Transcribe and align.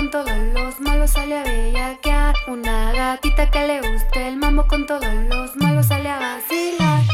Con 0.00 0.10
todos 0.10 0.32
los 0.54 0.80
malos 0.80 1.10
sale 1.10 1.36
a 1.36 1.42
bellaquear. 1.42 2.34
Una 2.48 2.90
gatita 2.90 3.50
que 3.50 3.66
le 3.66 3.80
guste 3.80 4.28
el 4.28 4.38
mambo 4.38 4.66
con 4.66 4.86
todos 4.86 5.14
los 5.28 5.54
malos 5.56 5.88
sale 5.88 6.08
a 6.08 6.18
vacilar. 6.18 7.04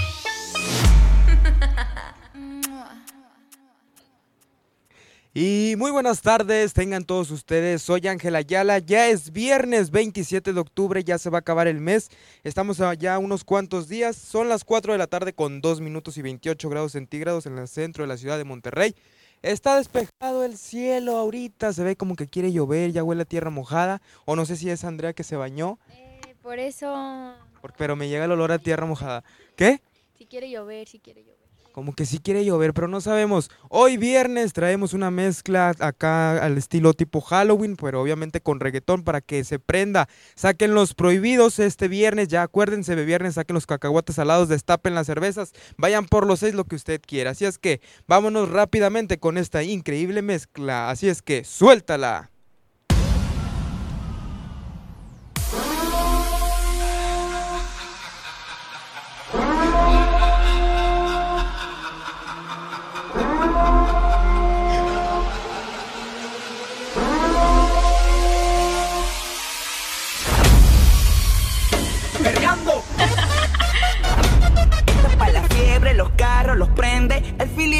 Y 5.39 5.75
muy 5.77 5.91
buenas 5.91 6.23
tardes, 6.23 6.73
tengan 6.73 7.05
todos 7.05 7.31
ustedes. 7.31 7.83
Soy 7.83 8.09
Ángela 8.09 8.39
Ayala. 8.39 8.79
Ya 8.79 9.09
es 9.09 9.33
viernes 9.33 9.91
27 9.91 10.55
de 10.55 10.59
octubre, 10.59 11.05
ya 11.05 11.19
se 11.19 11.29
va 11.29 11.37
a 11.37 11.41
acabar 11.41 11.69
el 11.69 11.79
mes. 11.79 12.09
Estamos 12.43 12.81
ya 12.99 13.19
unos 13.19 13.45
cuantos 13.45 13.87
días. 13.87 14.17
Son 14.17 14.49
las 14.49 14.65
4 14.65 14.93
de 14.93 14.99
la 14.99 15.09
tarde 15.09 15.35
con 15.35 15.61
2 15.61 15.83
minutos 15.83 16.17
y 16.17 16.23
28 16.23 16.71
grados 16.71 16.93
centígrados 16.93 17.45
en 17.45 17.59
el 17.59 17.69
centro 17.69 18.05
de 18.05 18.09
la 18.09 18.17
ciudad 18.17 18.39
de 18.39 18.45
Monterrey. 18.45 18.95
Está 19.47 19.77
despejado 19.77 20.43
el 20.45 20.57
cielo 20.59 21.17
ahorita, 21.17 21.73
se 21.73 21.85
ve 21.85 21.95
como 21.95 22.17
que 22.17 22.27
quiere 22.27 22.51
llover, 22.53 22.91
ya 22.91 23.05
huele 23.05 23.23
a 23.23 23.27
tierra 23.27 23.49
mojada. 23.51 24.03
O 24.25 24.35
no 24.35 24.45
sé 24.45 24.57
si 24.57 24.69
es 24.71 24.83
Andrea 24.83 25.13
que 25.13 25.23
se 25.23 25.37
bañó, 25.37 25.79
Eh, 25.93 26.35
por 26.43 26.59
eso, 26.59 27.33
por- 27.61 27.73
pero 27.75 27.95
me 27.95 28.09
llega 28.09 28.25
el 28.25 28.33
olor 28.33 28.51
a 28.51 28.59
tierra 28.59 28.87
mojada. 28.87 29.23
¿Qué? 29.55 29.81
si 30.19 30.27
quiere 30.27 30.51
llover, 30.51 30.89
si 30.89 30.99
quiere 30.99 31.23
llover. 31.23 31.36
Como 31.77 31.95
que 31.95 32.07
sí 32.07 32.21
quiere 32.21 32.43
llover, 32.43 32.73
pero 32.73 32.89
no 32.89 33.03
sabemos. 33.03 33.51
Hoy 33.69 33.99
viernes 33.99 34.55
traemos 34.55 34.95
una 34.95 35.11
mezcla 35.11 35.75
acá 35.79 36.43
al 36.43 36.57
estilo 36.57 36.95
tipo 36.95 37.21
Halloween, 37.21 37.77
pero 37.77 38.01
obviamente 38.01 38.41
con 38.41 38.61
reggaetón 38.61 39.05
para 39.05 39.21
que 39.21 39.45
se 39.45 39.59
prenda. 39.59 40.09
Saquen 40.37 40.73
los 40.73 40.95
prohibidos 40.95 41.59
este 41.59 41.89
viernes, 41.89 42.29
ya 42.29 42.45
acuérdense 42.45 42.97
de 42.97 43.05
viernes, 43.05 43.35
saquen 43.35 43.53
los 43.53 43.67
cacahuates 43.67 44.17
salados, 44.17 44.49
destapen 44.49 44.95
las 44.95 45.07
cervezas, 45.07 45.53
vayan 45.77 46.07
por 46.07 46.27
los 46.27 46.41
seis 46.41 46.55
lo 46.55 46.65
que 46.65 46.77
usted 46.77 46.99
quiera. 47.07 47.33
Así 47.33 47.45
es 47.45 47.59
que 47.59 47.83
vámonos 48.09 48.49
rápidamente 48.49 49.19
con 49.19 49.37
esta 49.37 49.63
increíble 49.63 50.23
mezcla. 50.23 50.89
Así 50.89 51.11
es 51.11 51.21
que 51.21 51.45
suéltala. 51.45 52.31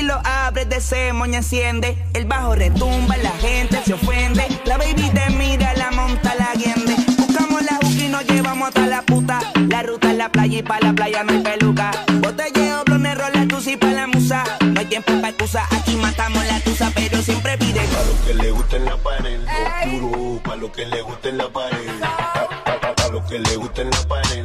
Lo 0.07 0.21
abre, 0.25 0.65
de 0.65 1.13
moña 1.13 1.39
enciende. 1.39 1.97
El 2.15 2.25
bajo 2.27 2.55
retumba, 2.55 3.17
la 3.17 3.33
gente 3.33 3.83
se 3.85 3.95
ofende. 3.95 4.47
La 4.65 4.79
baby 4.79 5.11
te 5.11 5.31
mira, 5.31 5.75
la 5.75 5.91
monta, 5.91 6.35
la 6.37 6.53
guiende. 6.55 6.95
Buscamos 7.19 7.63
la 7.63 7.77
juca 7.77 8.05
y 8.05 8.09
nos 8.09 8.25
llevamos 8.27 8.69
hasta 8.69 8.87
la 8.87 9.03
puta. 9.03 9.41
La 9.69 9.83
ruta 9.83 10.11
es 10.13 10.17
la 10.17 10.31
playa 10.31 10.59
y 10.59 10.63
pa' 10.63 10.79
la 10.81 10.93
playa 10.93 11.25
no 11.25 11.33
hay 11.33 11.41
peluca. 11.41 11.91
Botelleo, 12.21 12.85
blonde, 12.85 13.15
rola, 13.15 13.47
y 13.67 13.77
pa' 13.77 13.91
la 13.91 14.07
musa. 14.07 14.45
No 14.61 14.81
hay 14.81 14.87
tiempo 14.87 15.13
pa' 15.21 15.31
excusa, 15.31 15.67
aquí 15.71 15.97
matamos 15.97 16.45
la 16.47 16.61
tusa, 16.61 16.93
pero 16.95 17.21
siempre 17.23 17.59
pide. 17.59 17.81
Pa' 17.81 18.03
lo 18.05 18.27
que 18.27 18.35
le 18.35 18.51
gusta 18.53 18.77
en 18.77 18.85
la 18.85 18.97
pared, 18.97 19.41
oscuro, 19.45 20.41
pa' 20.45 20.57
lo 20.57 20.73
que 20.73 20.87
le 20.87 21.03
gusta 21.03 21.29
en 21.29 21.39
la 21.39 21.49
pared. 21.49 22.01
Pa, 22.01 22.49
pa, 22.65 22.81
pa, 22.81 22.95
pa' 22.95 23.09
lo 23.09 23.27
que 23.27 23.39
le 23.39 23.57
gusta 23.57 23.83
en 23.83 23.91
la 23.91 24.03
pared, 24.09 24.45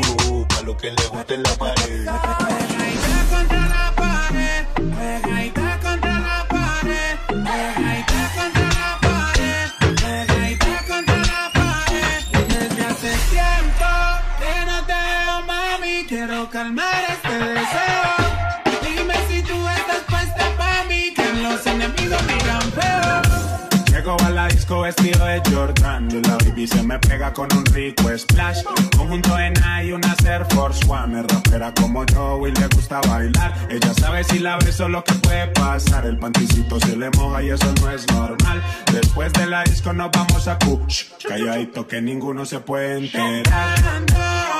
oscuro, 0.00 0.48
pa' 0.48 0.62
lo 0.62 0.76
que 0.76 0.90
le 0.90 1.06
gusta 1.06 1.34
en 1.34 1.42
la 1.42 1.54
pared. 1.54 2.45
quiero 16.26 16.50
calmar 16.50 17.04
este 17.08 17.38
deseo. 17.38 18.12
Dime 18.82 19.14
si 19.28 19.42
tú 19.42 19.54
estás 19.68 20.02
puesta 20.08 20.44
para 20.58 20.84
mí, 20.84 21.12
que 21.14 21.32
los 21.42 21.64
enemigos 21.66 22.20
miran 22.24 22.62
feo. 22.72 23.22
Llego 23.92 24.16
a 24.24 24.30
la 24.30 24.48
disco 24.48 24.80
vestido 24.80 25.24
de 25.24 25.40
Jordan. 25.48 26.08
Y 26.10 26.20
la 26.22 26.36
baby 26.38 26.66
se 26.66 26.82
me 26.82 26.98
pega 26.98 27.32
con 27.32 27.48
un 27.56 27.64
rico 27.66 28.08
splash. 28.16 28.62
Conjunto 28.96 29.38
en 29.38 29.54
y 29.84 29.92
una 29.92 30.16
Air 30.24 30.44
Force 30.50 30.84
One. 30.88 31.20
Es 31.20 31.26
rapera 31.28 31.72
como 31.74 32.04
yo 32.06 32.46
y 32.46 32.52
le 32.52 32.66
gusta 32.68 33.00
bailar. 33.02 33.54
Ella 33.70 33.94
sabe 33.94 34.24
si 34.24 34.40
la 34.40 34.56
beso 34.56 34.88
lo 34.88 35.04
que 35.04 35.14
puede 35.14 35.46
pasar. 35.48 36.06
El 36.06 36.18
panticito 36.18 36.80
se 36.80 36.96
le 36.96 37.08
moja 37.10 37.42
y 37.42 37.50
eso 37.50 37.72
no 37.80 37.90
es 37.90 38.06
normal. 38.08 38.62
Después 38.92 39.32
de 39.32 39.46
la 39.46 39.62
disco 39.62 39.92
nos 39.92 40.10
vamos 40.10 40.48
a 40.48 40.58
Kush. 40.58 41.04
Calladito 41.28 41.86
que 41.86 42.02
ninguno 42.02 42.44
se 42.44 42.58
puede 42.58 42.98
enterar. 42.98 44.55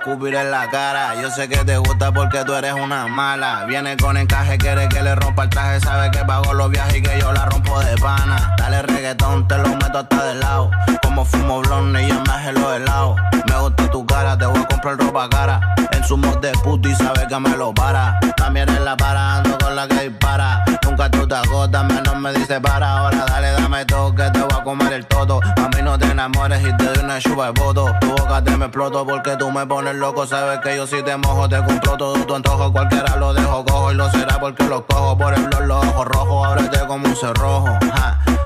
la 0.00 0.04
cúpula 0.04 0.42
en 0.42 0.50
la 0.50 0.68
cara. 0.70 0.99
Sé 1.34 1.48
que 1.48 1.64
te 1.64 1.76
gusta 1.78 2.10
porque 2.12 2.44
tú 2.44 2.54
eres 2.54 2.72
una 2.72 3.06
mala. 3.06 3.64
Viene 3.64 3.96
con 3.96 4.16
encaje, 4.16 4.58
quiere 4.58 4.88
que 4.88 5.00
le 5.00 5.14
rompa 5.14 5.44
el 5.44 5.50
traje. 5.50 5.78
Sabe 5.78 6.10
que 6.10 6.24
pago 6.24 6.52
los 6.52 6.70
viajes 6.70 6.96
y 6.96 7.02
que 7.02 7.20
yo 7.20 7.32
la 7.32 7.44
rompo 7.46 7.78
de 7.78 7.96
pana. 7.98 8.54
Dale 8.58 8.82
reggaetón, 8.82 9.46
te 9.46 9.56
lo 9.58 9.68
meto 9.68 9.98
hasta 9.98 10.24
de 10.24 10.34
lado. 10.34 10.70
Como 11.02 11.24
fumo 11.24 11.60
blonde 11.60 12.02
y 12.02 12.08
yo 12.08 12.20
me 12.20 12.32
gelo 12.42 12.74
helado. 12.74 13.16
Me 13.46 13.56
gusta 13.60 13.90
tu 13.90 14.04
cara, 14.06 14.36
te 14.36 14.46
voy 14.46 14.60
a 14.60 14.66
comprar 14.66 14.96
ropa 14.96 15.28
cara. 15.28 15.74
En 15.92 16.04
su 16.04 16.16
mod 16.16 16.38
de 16.38 16.50
puto 16.52 16.88
y 16.88 16.94
sabe 16.96 17.26
que 17.28 17.38
me 17.38 17.56
lo 17.56 17.72
para. 17.72 18.18
También 18.36 18.68
eres 18.68 18.82
la 18.82 18.96
para, 18.96 19.36
ando 19.36 19.56
con 19.58 19.76
la 19.76 19.86
que 19.86 20.08
dispara. 20.08 20.64
Nunca 20.82 21.10
tú 21.10 21.28
te 21.28 21.34
agotas, 21.36 21.84
menos 21.84 22.16
me 22.16 22.32
dice 22.32 22.60
para. 22.60 22.98
Ahora 22.98 23.24
dale, 23.26 23.52
dame 23.52 23.84
todo 23.84 24.14
que 24.14 24.28
te 24.30 24.40
voy 24.40 24.58
a 24.58 24.64
comer 24.64 24.92
el 24.94 25.06
toto. 25.06 25.40
A 25.44 25.68
mí 25.76 25.82
no 25.82 25.96
te 25.98 26.06
enamores 26.06 26.60
y 26.62 26.76
te 26.76 26.84
doy 26.84 27.04
una 27.04 27.20
chupa 27.20 27.52
de 27.52 27.60
voto. 27.60 27.94
Tu 28.00 28.08
boca 28.08 28.42
te 28.42 28.56
me 28.56 28.66
exploto 28.66 29.06
porque 29.06 29.36
tú 29.36 29.50
me 29.50 29.66
pones 29.66 29.94
loco. 29.94 30.26
Sabes 30.26 30.60
que 30.60 30.76
yo 30.76 30.86
sí 30.86 31.02
te 31.04 31.16
te 31.50 31.62
cumplo 31.62 31.96
todo 31.96 32.14
tu 32.24 32.34
antojo. 32.34 32.72
Cualquiera 32.72 33.16
lo 33.16 33.32
dejo 33.34 33.64
cojo 33.64 33.92
y 33.92 33.94
lo 33.94 34.10
será 34.10 34.38
porque 34.38 34.64
lo 34.64 34.86
cojo. 34.86 35.16
Por 35.18 35.34
el 35.34 35.42
blog, 35.46 35.62
los 35.62 35.86
ojos 35.86 36.06
rojos, 36.06 36.46
ábrete 36.46 36.86
como 36.86 37.06
un 37.06 37.16
cerrojo. 37.16 37.68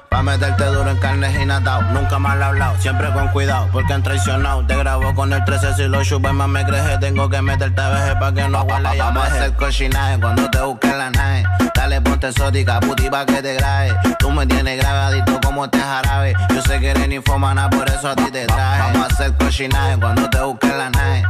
Pa' 0.08 0.22
meterte 0.22 0.64
duro 0.66 0.88
en 0.90 0.96
carnes 0.98 1.36
y 1.40 1.44
natao. 1.44 1.82
Nunca 1.82 2.18
mal 2.18 2.42
hablado, 2.42 2.76
siempre 2.78 3.12
con 3.12 3.28
cuidado, 3.28 3.68
porque 3.72 3.92
han 3.92 4.02
traicionado. 4.02 4.64
Te 4.64 4.76
grabo 4.76 5.14
con 5.14 5.32
el 5.32 5.44
13 5.44 5.74
si 5.74 5.82
lo 5.88 6.02
chupas 6.04 6.32
más 6.32 6.48
me 6.48 6.64
creje. 6.64 6.98
Tengo 6.98 7.28
que 7.28 7.42
meterte 7.42 7.80
a 7.80 7.88
veje 7.90 8.16
pa' 8.16 8.32
que 8.32 8.48
no 8.48 8.62
huela 8.62 8.94
y 8.94 8.98
Vamos 8.98 9.24
a 9.24 9.26
hacer 9.26 9.52
cochinaje 9.54 10.20
cuando 10.20 10.48
te 10.50 10.60
busquen 10.60 10.98
la 10.98 11.10
nave. 11.10 11.44
Dale, 11.74 12.00
ponte 12.00 12.28
exótica, 12.28 12.80
puti 12.80 13.10
pa' 13.10 13.26
que 13.26 13.42
te 13.42 13.54
grabe. 13.54 13.94
Tú 14.18 14.30
me 14.30 14.46
tienes 14.46 14.78
grabadito 14.78 15.40
como 15.44 15.68
te 15.68 15.78
jarabe. 15.78 16.34
Yo 16.54 16.62
sé 16.62 16.80
que 16.80 16.90
eres 16.90 17.10
infomana, 17.10 17.68
por 17.68 17.88
eso 17.88 18.08
a 18.08 18.16
ti 18.16 18.30
te 18.30 18.46
traje. 18.46 18.92
Vamos 18.92 19.10
a 19.10 19.14
hacer 19.14 19.34
cochinaje 19.34 19.98
cuando 19.98 20.30
te 20.30 20.40
busquen 20.40 20.78
la 20.78 20.90
nave. 20.90 21.24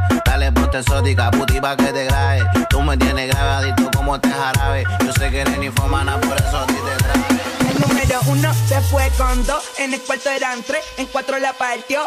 Dale, 0.45 0.51
ponte 0.51 0.77
exótica, 0.77 1.31
puti 1.31 1.59
pa' 1.59 1.75
que 1.75 1.91
te 1.91 2.05
grabe. 2.05 2.43
Tú 2.69 2.79
me 2.81 2.95
tienes 2.97 3.29
grabadito 3.29 3.89
como 3.95 4.19
te 4.19 4.29
jarabe. 4.29 4.83
Yo 5.03 5.11
sé 5.13 5.31
que 5.31 5.41
eres 5.41 5.57
por 6.21 6.37
eso 6.37 6.59
a 6.59 6.67
te 6.67 6.73
traje. 6.73 7.71
El 7.71 7.81
número 7.81 8.19
uno 8.27 8.53
se 8.67 8.79
fue 8.81 9.09
con 9.17 9.43
dos, 9.47 9.63
en 9.79 9.95
el 9.95 10.01
cuarto 10.01 10.29
eran 10.29 10.61
tres, 10.61 10.83
en 10.97 11.07
cuatro 11.07 11.39
la 11.39 11.51
partió. 11.53 12.01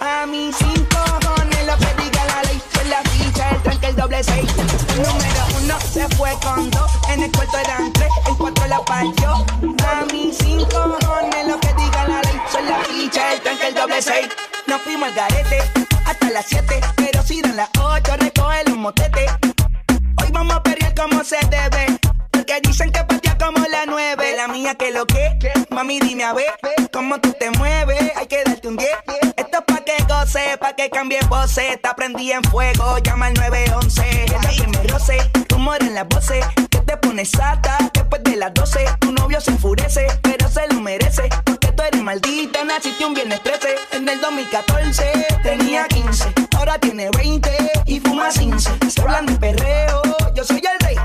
A 0.00 0.26
mis 0.26 0.56
cinco 0.56 0.98
cojones 1.22 1.66
lo 1.66 1.76
que 1.76 2.02
diga 2.02 2.24
la 2.26 2.42
ley, 2.42 2.60
fue 2.70 2.84
la 2.86 3.00
ficha, 3.02 3.50
el 3.50 3.62
tranque, 3.62 3.86
el 3.86 3.96
doble 3.96 4.24
seis. 4.24 4.50
El 4.88 5.02
número 5.02 5.46
uno 5.62 5.78
se 5.80 6.08
fue 6.16 6.32
con 6.42 6.68
dos, 6.72 6.90
en 7.10 7.22
el 7.22 7.30
cuarto 7.30 7.58
eran 7.58 7.92
tres, 7.92 8.10
en 8.26 8.34
cuatro 8.34 8.66
la 8.66 8.84
partió. 8.84 9.46
A 9.86 10.04
mis 10.12 10.36
cinco 10.36 10.96
cojones 11.00 11.46
lo 11.46 11.60
que 11.60 11.72
diga 11.74 12.08
la 12.08 12.20
ley, 12.22 12.40
fue 12.48 12.62
la 12.62 12.78
ficha, 12.80 13.34
el 13.34 13.40
tranque, 13.40 13.68
el 13.68 13.74
doble 13.74 14.02
seis. 14.02 14.28
Nos 14.66 14.80
fuimos 14.82 15.10
al 15.10 15.14
garete 15.14 15.83
hasta 16.24 16.30
las 16.30 16.46
siete, 16.46 16.80
pero 16.96 17.22
si 17.22 17.40
dan 17.42 17.56
las 17.56 17.68
ocho, 17.78 18.16
recoge 18.16 18.64
los 18.66 18.76
motetes. 18.76 19.30
Hoy 20.22 20.28
vamos 20.32 20.56
a 20.56 20.62
pelear 20.62 20.94
como 20.94 21.22
se 21.22 21.36
debe. 21.50 21.98
Porque 22.30 22.60
dicen 22.62 22.90
que 22.90 23.02
patea 23.04 23.36
como 23.38 23.58
la 23.66 23.84
nueve. 23.86 24.34
La 24.36 24.48
mía 24.48 24.74
que 24.74 24.90
lo 24.90 25.06
que. 25.06 25.36
Mami, 25.70 26.00
dime 26.00 26.24
a 26.24 26.32
ver 26.32 26.54
cómo 26.92 27.20
tú 27.20 27.34
te 27.38 27.50
mueves. 27.50 28.12
Hay 28.16 28.26
que 28.26 28.42
darte 28.44 28.68
un 28.68 28.76
10. 28.76 28.90
Esto 29.36 29.58
es 29.58 29.64
pa' 29.66 29.84
que 29.84 30.02
goce, 30.04 30.56
pa' 30.58 30.74
que 30.74 30.90
cambie 30.90 31.20
voces. 31.28 31.80
Te 31.80 31.88
prendí 31.96 32.32
en 32.32 32.42
fuego, 32.44 32.98
llama 32.98 33.26
al 33.26 33.34
911. 33.34 34.24
Ella 34.24 34.40
que 34.40 34.66
me 34.66 34.82
roce, 34.84 35.18
rumor 35.48 35.82
en 35.82 35.94
las 35.94 36.08
voces. 36.08 36.44
Te 36.94 37.08
pones 37.08 37.30
sata 37.30 37.76
después 37.92 38.22
de 38.22 38.36
las 38.36 38.54
12. 38.54 38.84
Tu 39.00 39.10
novio 39.10 39.40
se 39.40 39.50
enfurece, 39.50 40.06
pero 40.22 40.48
se 40.48 40.64
lo 40.68 40.80
merece. 40.80 41.28
Porque 41.44 41.72
tú 41.72 41.82
eres 41.82 42.00
maldita, 42.00 42.62
naciste 42.62 43.04
un 43.04 43.14
viernes 43.14 43.42
13. 43.42 43.74
En 43.94 44.08
el 44.08 44.20
2014 44.20 45.26
tenía 45.42 45.88
15, 45.88 46.32
ahora 46.56 46.78
tiene 46.78 47.10
20 47.10 47.50
y 47.86 47.98
fuma 47.98 48.28
15. 48.28 48.70
Se 48.88 49.00
hablan 49.02 49.26
de 49.26 49.34
perreo, 49.34 50.02
yo 50.36 50.44
soy 50.44 50.58
el 50.58 50.86
rey. 50.86 50.96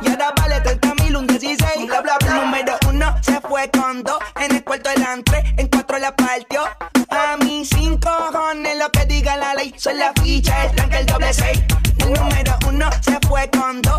Y 0.00 0.08
ahora 0.08 0.32
vale 0.34 0.62
30 0.62 0.94
mil, 0.94 1.16
un 1.16 1.26
16. 1.26 1.86
Bla. 1.86 2.16
Número 2.34 2.78
uno 2.88 3.14
se 3.20 3.38
fue 3.42 3.70
con 3.70 4.02
dos. 4.02 4.16
En 4.40 4.56
el 4.56 4.64
cuarto 4.64 4.88
eran 4.88 5.22
en 5.58 5.68
cuatro 5.68 5.98
la 5.98 6.16
partió. 6.16 6.62
A 7.10 7.36
mí 7.44 7.66
cinco 7.66 8.08
cojones 8.32 8.78
lo 8.78 8.90
que 8.90 9.04
diga 9.04 9.36
la 9.36 9.52
ley. 9.52 9.74
Soy 9.76 9.94
la 9.94 10.10
ficha, 10.22 10.64
el 10.64 10.74
tranque, 10.74 10.96
el 10.96 11.06
doble 11.06 11.34
seis. 11.34 11.62
El 11.98 12.14
número 12.14 12.56
uno 12.66 12.88
se 13.02 13.18
fue 13.28 13.50
con 13.50 13.82
dos. 13.82 13.98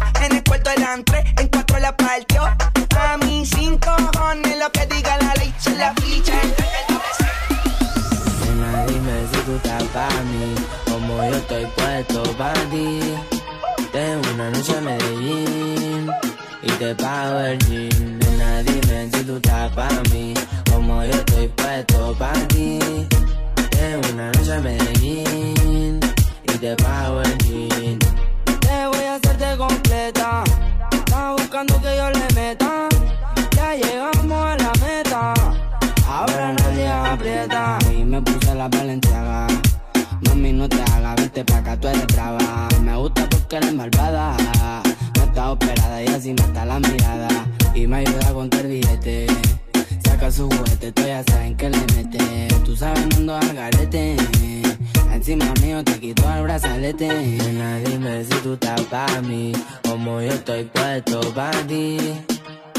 Partió. 2.10 2.42
A 3.00 3.18
mí 3.18 3.46
cinco 3.46 3.92
cojones 4.14 4.58
lo 4.58 4.72
que 4.72 4.86
diga 4.88 5.18
la 5.18 5.34
ley. 5.36 5.54
Soy 5.60 5.76
la 5.76 5.94
ficha. 5.96 6.34
Nena, 8.42 8.86
dime 8.88 9.16
si 9.32 9.40
tú 9.46 9.56
estás 9.56 9.84
para 9.96 10.22
mí, 10.32 10.56
como 10.90 11.18
yo 11.24 11.36
estoy 11.36 11.66
puesto 11.78 12.24
para 12.38 12.62
ti. 12.72 13.00
Tengo 13.92 14.22
una 14.34 14.50
noche 14.50 14.78
a 14.78 14.82
Medellín 14.82 16.12
y 16.64 16.72
te 16.80 16.96
pago 16.96 17.40
el 17.42 17.60
jean. 17.68 17.99
Brazalete. 57.00 57.44
Nena, 57.44 57.80
dime 57.80 58.24
si 58.24 58.36
tú 58.42 58.54
estás 58.54 58.82
pa' 58.82 59.22
mí. 59.22 59.52
Como 59.84 60.22
yo 60.22 60.32
estoy 60.32 60.64
puesto 60.66 61.22
pa' 61.34 61.52
ti. 61.68 61.98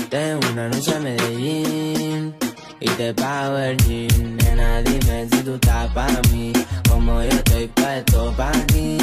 Tengo 0.09 0.41
una 0.53 0.69
noche 0.69 0.95
a 0.95 0.99
Medellín 0.99 2.35
y 2.81 2.89
te 2.91 3.15
pago 3.15 3.59
el 3.59 3.77
jean. 3.79 4.37
Nena, 4.37 4.83
dime 4.83 5.29
si 5.31 5.43
tú 5.43 5.55
estás 5.55 5.93
para 5.93 6.21
mí, 6.33 6.53
como 6.89 7.23
yo 7.23 7.29
estoy 7.29 7.69
puesto 7.69 8.33
para 8.37 8.67
ti. 8.67 8.99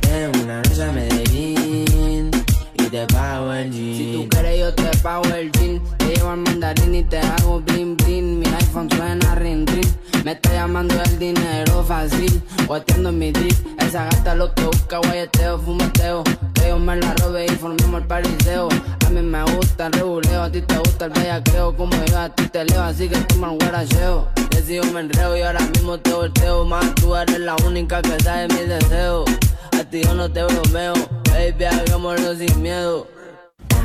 Tengo 0.00 0.44
una 0.44 0.62
noche 0.62 0.82
a 0.84 0.92
Medellín 0.92 2.30
y 2.74 2.82
te 2.84 3.06
pago 3.08 3.52
el 3.52 3.72
jean. 3.72 3.96
Si 3.96 4.12
tú 4.14 4.28
quieres 4.28 4.60
yo 4.60 4.74
te 4.74 4.96
pago 4.98 5.24
el 5.34 5.50
jean. 5.52 5.82
Te 5.98 6.06
llevo 6.06 6.30
al 6.30 6.38
mandarín 6.38 6.94
y 6.94 7.02
te 7.02 7.18
hago 7.18 7.60
bling 7.60 7.96
bling. 7.96 8.38
Mi 8.38 8.46
iPhone 8.46 8.88
suena 8.90 9.34
ring 9.34 9.66
ring. 9.66 10.01
Me 10.24 10.32
está 10.32 10.52
llamando 10.52 10.94
el 11.02 11.18
dinero 11.18 11.82
fácil. 11.82 12.42
Guateando 12.66 13.08
en 13.08 13.18
mi 13.18 13.32
drip. 13.32 13.54
Esa 13.80 14.04
gata 14.04 14.36
lo 14.36 14.54
que 14.54 14.62
busca, 14.64 14.98
guayeteo, 14.98 15.58
fumeteo. 15.58 16.22
Que 16.54 16.68
yo 16.68 16.78
me 16.78 16.96
la 16.96 17.12
robe 17.14 17.46
y 17.46 17.50
formemos 17.56 18.02
el 18.02 18.06
pariseo. 18.06 18.68
A 19.04 19.10
mí 19.10 19.20
me 19.20 19.42
gusta 19.56 19.88
el 19.88 19.92
reguleo, 19.94 20.42
a 20.42 20.50
ti 20.50 20.62
te 20.62 20.78
gusta 20.78 21.06
el 21.06 21.10
bellaqueo. 21.12 21.76
Como 21.76 22.04
yo 22.04 22.18
a 22.18 22.28
ti 22.28 22.46
te 22.46 22.64
leo, 22.64 22.82
así 22.82 23.08
que 23.08 23.16
toma 23.16 23.52
el 23.52 23.58
guaracheo. 23.58 24.28
Que 24.50 24.62
si 24.62 24.80
me 24.92 25.00
enreo 25.00 25.36
y 25.36 25.42
ahora 25.42 25.60
mismo 25.60 25.98
te 25.98 26.12
volteo. 26.12 26.64
Más 26.66 26.94
tú 26.94 27.16
eres 27.16 27.40
la 27.40 27.56
única 27.66 28.00
que 28.00 28.20
sabe 28.20 28.46
mis 28.48 28.68
deseos. 28.68 29.28
A 29.72 29.82
ti 29.82 30.02
yo 30.02 30.14
no 30.14 30.30
te 30.30 30.44
bromeo. 30.44 30.94
Baby, 31.30 31.64
hagámoslo 31.64 32.36
sin 32.36 32.62
miedo. 32.62 33.08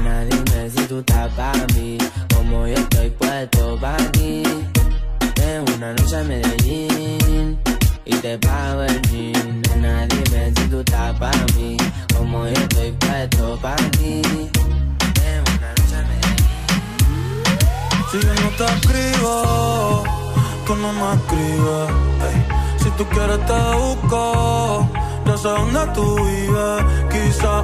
Nena, 0.04 0.24
dime 0.26 0.70
si 0.70 0.86
tú 0.86 1.00
estás 1.00 1.34
para 1.34 1.66
mí, 1.74 1.98
como 2.36 2.68
yo 2.68 2.76
estoy 2.76 3.10
puesto 3.10 3.78
para 3.82 4.12
ti. 4.12 4.44
Tengo 5.38 5.72
una 5.76 5.94
noche 5.94 6.18
a 6.18 6.24
Medellín 6.24 7.60
y 8.06 8.16
te 8.16 8.38
pago 8.40 8.82
el 8.84 9.02
jean. 9.04 9.62
Nena, 9.70 10.08
dime 10.08 10.52
si 10.56 10.64
tú 10.68 10.80
estás 10.80 11.14
para 11.20 11.46
mí, 11.56 11.78
como 12.18 12.46
yo 12.46 12.54
estoy 12.54 12.92
puesto 12.94 13.58
para 13.62 13.92
ti. 13.92 14.22
Tengo 15.20 15.50
una 15.58 15.70
noche 15.78 15.96
a 15.96 16.04
Medellín. 16.10 16.48
Si 18.12 18.18
yo 18.20 18.34
no 18.42 18.50
te 18.58 18.66
escribo, 18.76 20.04
tú 20.66 20.76
no 20.76 20.92
me 21.00 21.08
escribes. 21.18 21.90
Si 22.82 22.90
tú 22.98 23.06
quieres 23.10 23.46
te 23.46 23.60
busco, 23.78 24.90
yo 25.26 25.38
sé 25.38 25.50
dónde 25.50 25.82
tú 25.94 26.16
vives. 26.16 26.84
Quizás 27.12 27.64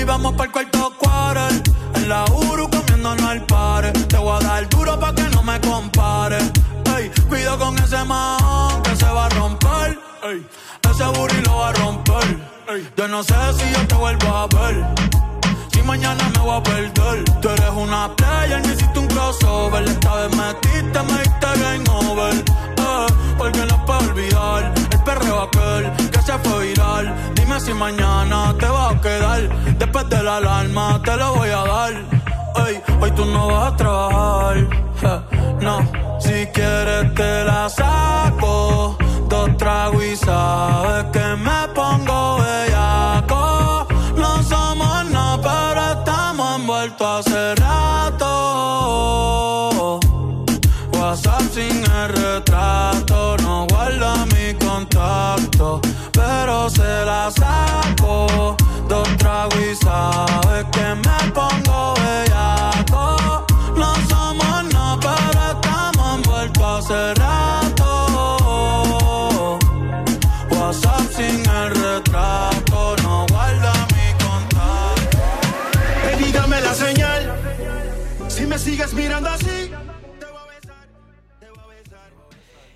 Baby, 0.00 0.08
vamos 0.08 0.32
para 0.32 0.44
el 0.44 0.52
cuarto 0.52 0.94
quarter. 0.98 1.62
En 1.94 2.08
la 2.08 2.24
Uru 2.24 2.70
comiéndonos 2.70 3.22
al 3.22 3.44
pare. 3.44 3.92
Te 3.92 4.16
voy 4.16 4.34
a 4.34 4.46
dar 4.46 4.68
duro 4.70 4.98
pa' 4.98 5.14
que 5.14 5.24
no 5.24 5.42
me 5.42 5.60
compare. 5.60 6.38
Ey, 6.96 7.10
cuido 7.28 7.58
con 7.58 7.76
ese 7.78 8.02
man 8.04 8.82
que 8.82 8.96
se 8.96 9.04
va 9.04 9.26
a 9.26 9.28
romper. 9.28 9.98
Ey, 10.22 10.46
ese 10.90 11.04
burri 11.04 11.42
lo 11.42 11.56
va 11.56 11.68
a 11.68 11.72
romper. 11.72 12.38
Yo 12.96 13.08
no 13.08 13.22
sé 13.22 13.34
si 13.58 13.72
yo 13.72 13.86
te 13.88 13.94
vuelvo 13.94 14.28
a 14.28 14.46
ver. 14.46 14.86
si 15.72 15.82
mañana 15.82 16.30
me 16.34 16.38
voy 16.38 16.56
a 16.56 16.62
perder. 16.62 17.24
Tú 17.42 17.48
eres 17.50 17.70
una 17.76 18.14
playa, 18.16 18.58
necesito 18.60 19.00
un 19.00 19.08
crossover. 19.08 19.82
Esta 19.84 20.14
vez 20.14 20.36
metiste, 20.36 20.69
si 27.60 27.74
mañana 27.74 28.54
te 28.58 28.66
va 28.66 28.90
a 28.90 29.00
quedar. 29.00 29.40
Después 29.78 30.08
de 30.08 30.22
la 30.22 30.36
alarma 30.36 31.00
te 31.04 31.16
lo 31.16 31.34
voy 31.34 31.50
a 31.50 31.64
dar. 31.64 31.92
Ey, 32.66 32.82
hoy 33.00 33.10
tú 33.12 33.24
no 33.26 33.48
vas 33.48 33.72
a 33.72 33.76
trabajar. 33.76 34.56
no, 35.60 35.76
si 36.18 36.46
quieres 36.54 37.14
te 37.14 37.44
la 37.44 37.68
saco. 37.68 38.96
Dos 39.28 39.56
tragos 39.58 40.04
y 40.04 40.16
sabes 40.16 41.04
que 41.12 41.26
me 41.36 41.59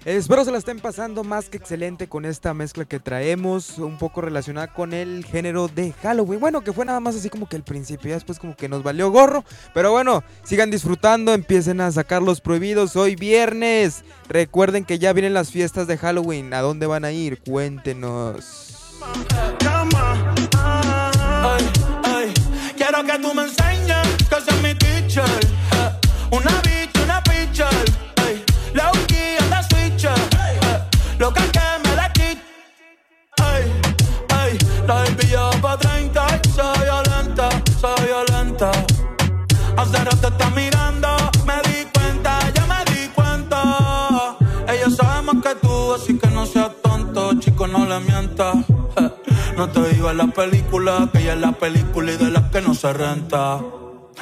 Espero 0.04 0.44
se 0.44 0.52
la 0.52 0.58
estén 0.58 0.80
pasando 0.80 1.24
más 1.24 1.48
que 1.48 1.56
excelente 1.56 2.10
con 2.10 2.26
esta 2.26 2.52
mezcla 2.52 2.84
que 2.84 3.00
traemos, 3.00 3.78
un 3.78 3.96
poco 3.96 4.20
relacionada 4.20 4.66
con 4.66 4.92
el 4.92 5.24
género 5.24 5.66
de 5.68 5.92
Halloween. 5.92 6.40
Bueno, 6.40 6.60
que 6.60 6.74
fue 6.74 6.84
nada 6.84 7.00
más 7.00 7.16
así 7.16 7.30
como 7.30 7.48
que 7.48 7.56
el 7.56 7.62
principio, 7.62 8.10
ya 8.10 8.16
después 8.16 8.38
como 8.38 8.54
que 8.54 8.68
nos 8.68 8.82
valió 8.82 9.10
gorro. 9.10 9.44
Pero 9.72 9.92
bueno, 9.92 10.22
sigan 10.42 10.70
disfrutando, 10.70 11.32
empiecen 11.32 11.80
a 11.80 11.90
sacar 11.90 12.20
los 12.20 12.42
prohibidos. 12.42 12.96
Hoy 12.96 13.16
viernes, 13.16 14.04
recuerden 14.28 14.84
que 14.84 14.98
ya 14.98 15.14
vienen 15.14 15.32
las 15.32 15.50
fiestas 15.50 15.86
de 15.86 15.96
Halloween. 15.96 16.52
¿A 16.52 16.60
dónde 16.60 16.86
van 16.86 17.06
a 17.06 17.12
ir? 17.12 17.40
Cuéntenos. 17.40 19.00
Quiero 22.76 23.04
que 23.04 23.18
tú 23.20 23.34
me 23.34 23.44
enseñes 23.44 23.73
no 47.66 47.86
le 47.86 48.00
mientas. 48.00 48.56
Eh, 48.96 49.10
No 49.56 49.68
te 49.68 49.80
digo 49.94 50.10
en 50.10 50.18
la 50.18 50.26
película, 50.26 51.08
que 51.12 51.20
ella 51.20 51.34
es 51.34 51.40
la 51.40 51.52
película 51.52 52.12
y 52.12 52.16
de 52.16 52.30
las 52.30 52.50
que 52.50 52.60
no 52.60 52.74
se 52.74 52.92
renta. 52.92 53.60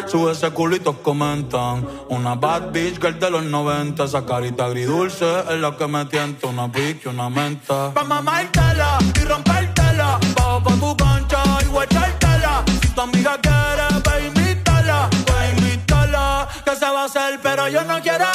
Sube 0.06 0.32
ese 0.32 0.50
culito, 0.50 1.02
comentan. 1.02 1.86
Una 2.08 2.34
bad 2.34 2.70
bitch 2.72 3.00
girl 3.00 3.18
de 3.18 3.30
los 3.30 3.42
90. 3.44 4.04
Esa 4.04 4.24
carita 4.26 4.66
agridulce 4.66 5.40
es 5.50 5.60
la 5.60 5.76
que 5.76 5.86
me 5.86 6.04
tienta. 6.06 6.48
Una 6.48 6.70
y 6.74 7.08
una 7.08 7.30
menta. 7.30 7.92
Pa' 7.94 8.04
mamártela 8.04 8.98
y 9.20 9.24
rompértela. 9.24 10.18
Bajo 10.36 10.62
pa' 10.62 10.74
tu 10.74 10.96
cancha 10.96 11.42
y 11.62 11.66
guachártela. 11.66 12.64
Si 12.82 12.88
tu 12.88 13.00
amiga 13.00 13.38
quiere, 13.40 13.86
ve 14.04 14.26
invítala. 14.26 15.08
Ve 15.26 15.50
invítala. 15.58 16.48
Que 16.64 16.76
se 16.76 16.86
va 16.86 17.02
a 17.02 17.04
hacer, 17.04 17.40
pero 17.42 17.68
yo 17.68 17.84
no 17.84 18.00
quiero 18.00 18.26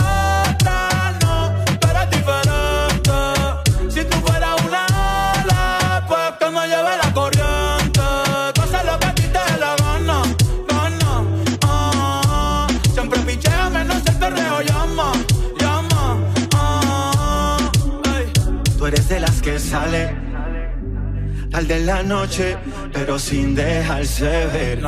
tarde 21.58 21.78
en 21.78 21.86
la 21.88 22.04
noche, 22.04 22.56
pero 22.94 23.18
sin 23.18 23.56
dejarse 23.56 24.46
ver. 24.54 24.80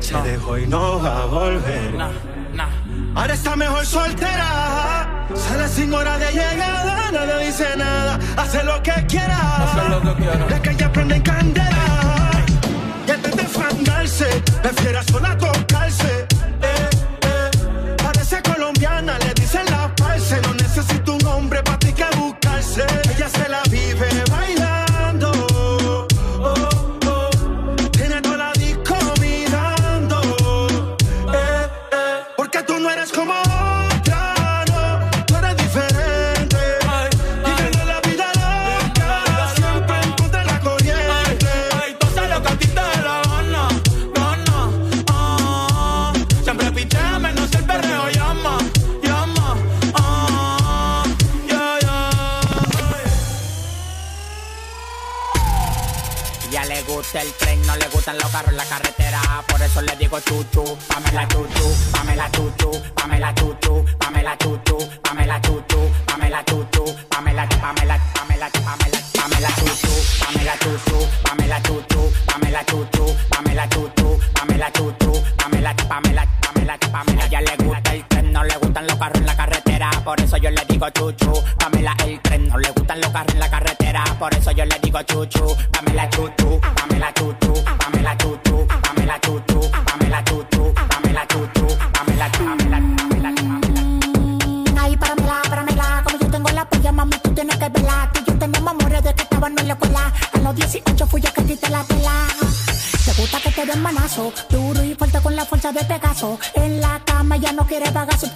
Se 0.00 0.20
dejó 0.22 0.58
y 0.58 0.66
no 0.66 1.00
va 1.00 1.22
a 1.22 1.26
volver. 1.26 1.94
Ahora 3.14 3.32
está 3.32 3.54
mejor 3.54 3.86
soltera. 3.86 5.28
Sale 5.34 5.68
sin 5.68 5.94
hora 5.94 6.18
de 6.18 6.32
llegada, 6.32 7.12
nadie 7.12 7.46
dice 7.46 7.66
nada. 7.76 8.18
Hace 8.36 8.64
lo 8.64 8.82
que 8.82 9.06
quiera. 9.06 9.38
La 10.50 10.60
calle 10.60 10.88
prende 10.88 11.14
en 11.14 11.22
candela. 11.22 12.44
Y 13.06 13.10
antes 13.12 13.36
de 13.36 13.44
fangarse, 13.44 14.26
prefiere 14.62 15.04
sola 15.04 15.38
tocarse. 15.38 15.55
Ya 57.14 57.45
no 57.76 57.84
le 57.84 57.88
gustan 57.88 58.16
los 58.18 58.30
carros 58.30 58.50
en 58.50 58.56
la 58.56 58.64
carretera. 58.64 59.20
Por 59.48 59.60
eso 59.60 59.82
le 59.82 59.96
digo 59.96 60.18
chuchu, 60.20 60.78
Pamela 60.88 61.28
chuchu, 61.28 61.92
Pamela 61.92 62.30
chuchu, 62.30 62.70
Pamela 62.94 63.34
chuchu, 63.34 63.84
Pamela 63.98 64.36
chuchu, 64.38 64.78
Pamela 65.02 65.40
chuchu, 65.40 65.90
Pamela 66.06 66.44
chuchu, 66.44 66.84
Pamela, 67.08 67.46
Pamela, 67.48 67.98
Pamela, 68.14 68.50
Pamela, 68.50 68.98
Pamela 69.14 69.48
chuchu, 69.56 69.92
Pamela 70.24 70.54
chuchu, 70.58 71.08
Pamela 71.22 71.60
chuchu, 71.62 72.12
Pamela 72.26 72.64
chuchu, 72.64 73.16
Pamela 73.30 73.68
chuchu, 73.68 74.20
Pamela 74.34 74.70
chuchu, 74.72 75.22
Pamela, 75.36 75.74
Pamela, 75.88 76.26
Pamela, 76.40 76.78
Pamela. 76.78 77.26
Ya 77.28 77.40
le 77.40 77.56
gusta 77.56 77.92
el 77.92 78.04
tren, 78.08 78.32
no 78.32 78.44
le 78.44 78.56
gustan 78.56 78.86
los 78.86 78.96
carros 78.96 79.20
en 79.20 79.26
la 79.26 79.36
carretera. 79.36 79.90
Por 80.04 80.20
eso 80.20 80.36
yo 80.38 80.50
le 80.50 80.64
digo 80.66 80.88
chuchu, 80.90 81.32
Pamela 81.58 81.94
el 82.06 82.20
tren, 82.20 82.48
no 82.48 82.58
le 82.58 82.70
gustan 82.70 83.00
los 83.00 83.10
carros 83.10 83.34
en 83.34 83.40
la 83.40 83.50
carretera. 83.50 84.04
Por 84.18 84.34
eso 84.34 84.50
yo 84.52 84.64
le 84.64 84.78
digo 84.80 85.02
chuchu, 85.02 85.56
Pamela 85.72 86.08
chuchu, 86.08 86.60
Pamela 86.60 87.12
chuchu, 87.12 87.52
Ay, 94.78 94.96
como 96.04 96.18
yo 96.18 96.30
tengo 96.30 96.48
la 96.50 96.68
polla, 96.68 96.92
mami, 96.92 97.16
tú 97.22 97.34
tienes 97.34 97.56
que 97.56 97.68
verla. 97.68 98.10
Tú 98.12 98.20
yo 98.26 98.38
tenemos 98.38 98.70
amores 98.70 99.02
de 99.02 99.14
que 99.14 99.22
estábamos 99.22 99.60
en 99.60 99.68
la 99.68 99.74
escuela. 99.74 100.12
A 100.32 100.38
los 100.38 100.54
18 100.56 101.06
fui 101.06 101.20
yo 101.20 101.32
que 101.32 101.42
te 101.42 101.70
la 101.70 101.82
tela. 101.84 102.26
Te 103.04 103.12
gusta 103.14 103.40
que 103.40 103.50
te 103.50 103.66
den 103.66 103.82
manazo, 103.82 104.32
duro 104.50 104.82
y 104.84 104.94
fuerte 104.94 105.20
con 105.20 105.34
la 105.36 105.44
fuerza 105.44 105.72
de 105.72 105.84
Pegaso. 105.84 106.38
En 106.54 106.80
la 106.80 107.00
cama 107.04 107.36
ya 107.36 107.52
no 107.52 107.66
quiere 107.66 107.90
bagazo. 107.90 108.26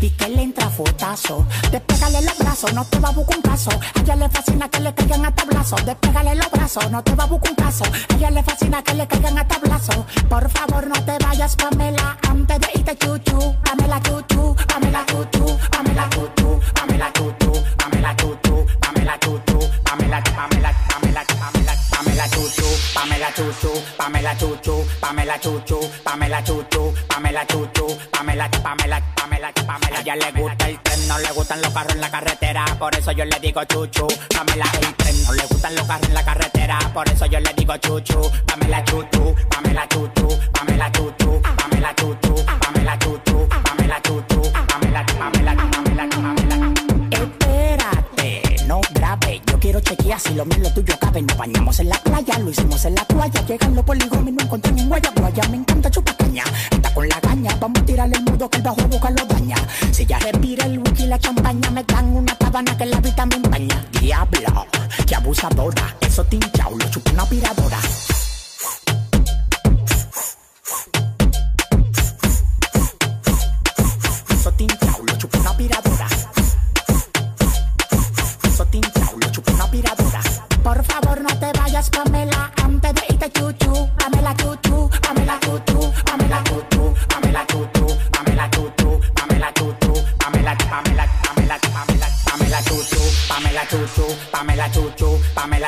Y 0.00 0.10
que 0.10 0.28
le 0.28 0.42
fuetazo. 0.74 1.46
Despégale 1.70 2.22
los 2.22 2.38
brazos, 2.38 2.72
no 2.74 2.84
te 2.84 2.98
va 2.98 3.08
a 3.08 3.12
buscar 3.12 3.36
un 3.36 3.42
caso. 3.42 3.70
A 3.70 4.00
ella 4.00 4.16
le 4.16 4.28
fascina 4.28 4.68
que 4.68 4.80
le 4.80 4.94
caigan 4.94 5.24
a 5.24 5.34
tablazo. 5.34 5.76
Despégale 5.76 6.34
los 6.34 6.50
brazos, 6.50 6.90
no 6.90 7.02
te 7.02 7.14
va 7.14 7.24
a 7.24 7.26
buscar 7.26 7.50
un 7.50 7.56
caso. 7.56 7.84
A 7.84 8.14
ella 8.14 8.30
le 8.30 8.42
fascina 8.42 8.82
que 8.82 8.94
le 8.94 9.06
caigan 9.06 9.38
a 9.38 9.46
tablazo. 9.46 10.06
Por 10.28 10.50
favor, 10.50 10.86
no 10.86 11.04
te 11.04 11.16
vayas, 11.24 11.56
Pamela. 11.56 12.18
Antes 12.28 12.60
de 12.60 12.68
irte 12.74 12.96
chuchu, 12.98 13.54
Pamela 13.64 14.00
chuchu, 14.02 14.56
Pamela 14.66 15.04
chuchu, 15.06 15.58
Pamela 15.70 16.08
chuchu, 16.10 16.60
Pamela 16.74 17.12
chuchu, 17.12 17.52
Pamela 17.78 18.16
chuchu, 18.16 18.66
Pamela 18.80 19.18
chuchu, 19.20 19.58
Pamela, 19.84 20.22
Pamela, 20.22 20.72
Pamela, 20.88 21.24
Pamela, 21.40 21.74
Pamela 21.90 22.28
chuchu, 22.28 22.66
Pamela 22.94 23.32
chuchu, 23.36 23.70
Pamela 23.96 24.34
chuchu, 24.36 24.84
Pamela 25.00 25.38
chuchu, 25.38 25.78
Pamela 26.04 26.42
chuchu, 26.42 26.94
Pamela 27.08 27.44
chuchu, 27.46 27.86
Pamela, 28.10 28.48
Pamela, 28.48 28.48
Pamela, 28.62 29.13
ella 30.04 30.16
le 30.16 30.38
gusta 30.38 30.68
el 30.68 30.78
tren, 30.80 31.08
no 31.08 31.18
le 31.18 31.32
gustan 31.32 31.62
los 31.62 31.72
carros 31.72 31.94
en 31.94 32.00
la 32.02 32.10
carretera, 32.10 32.64
por 32.78 32.94
eso 32.94 33.12
yo 33.12 33.24
le 33.24 33.38
digo 33.40 33.64
chuchu, 33.64 34.06
Pamela 34.34 34.66
el 34.80 34.94
tren, 34.96 35.22
no 35.24 35.32
le 35.32 35.46
gustan 35.46 35.74
los 35.74 35.86
carros 35.86 36.08
en 36.08 36.14
la 36.14 36.24
carretera, 36.24 36.78
por 36.92 37.08
eso 37.08 37.24
yo 37.24 37.40
le 37.40 37.54
digo 37.54 37.74
chuchu, 37.78 38.30
Pamela 38.46 38.84
chuchu, 38.84 39.34
Pamela 39.48 39.88
chuchu, 39.88 40.28
Pamela 40.52 40.92
chuchu, 40.92 41.40
Pamela 41.56 41.94
chuchu, 41.94 42.44
Pamela 42.44 42.98
chuchu, 42.98 43.48
Pamela 43.48 44.00
chuchu, 44.02 44.52
Pamela, 44.68 45.06
Pamela, 45.06 45.56
Pamela, 45.56 46.08
Pamela. 46.10 46.72
Espérate, 47.10 48.56
no 48.66 48.80
grave. 48.92 49.40
Yo 49.46 49.58
quiero 49.58 49.80
chequear 49.80 50.20
si 50.20 50.34
lo 50.34 50.44
mío 50.44 50.58
lo 50.58 50.70
tuyo 50.74 50.98
cabe. 51.00 51.22
Nos 51.22 51.36
bañamos 51.38 51.80
en 51.80 51.88
la 51.88 51.96
playa, 51.96 52.38
lo 52.40 52.50
hicimos 52.50 52.84
en 52.84 52.94
la 52.94 53.04
toalla. 53.06 53.40
Llegan 53.46 53.74
los 53.74 53.84
polígonos 53.84 54.28
y 54.28 54.32
no 54.32 54.42
encuentran 54.42 54.78
en 54.78 54.88
guaya. 54.88 55.10
Guaya, 55.16 55.48
me 55.48 55.56
encanta 55.56 55.90
chupacaña. 55.90 56.44
Está 56.70 56.92
con 56.92 57.08
la 57.08 57.20
caña, 57.20 57.56
vamos 57.58 57.80
a 57.80 57.86
tirarle 57.86 58.16
el 58.16 58.24
mudo 58.24 58.50
que 58.50 58.58
el 58.58 58.62
bajo 58.62 58.88
boca 58.88 59.10
lo 59.10 59.24
daña. 59.24 59.33
Si 59.33 59.33
ya 59.33 59.33
champaña, 61.18 61.70
me 61.70 61.82
dan 61.84 62.16
una 62.16 62.34
tabana 62.36 62.76
que 62.76 62.86
la 62.86 63.00
vida 63.00 63.26
me 63.26 63.36
empaña. 63.36 63.84
Diablo, 64.00 64.66
que 65.06 65.14
abusadora. 65.14 65.96
Eso 66.00 66.24
tinchao, 66.24 66.76
lo 66.76 66.88
chupa 66.90 67.10
una 67.12 67.22
aspiradora. 67.22 67.78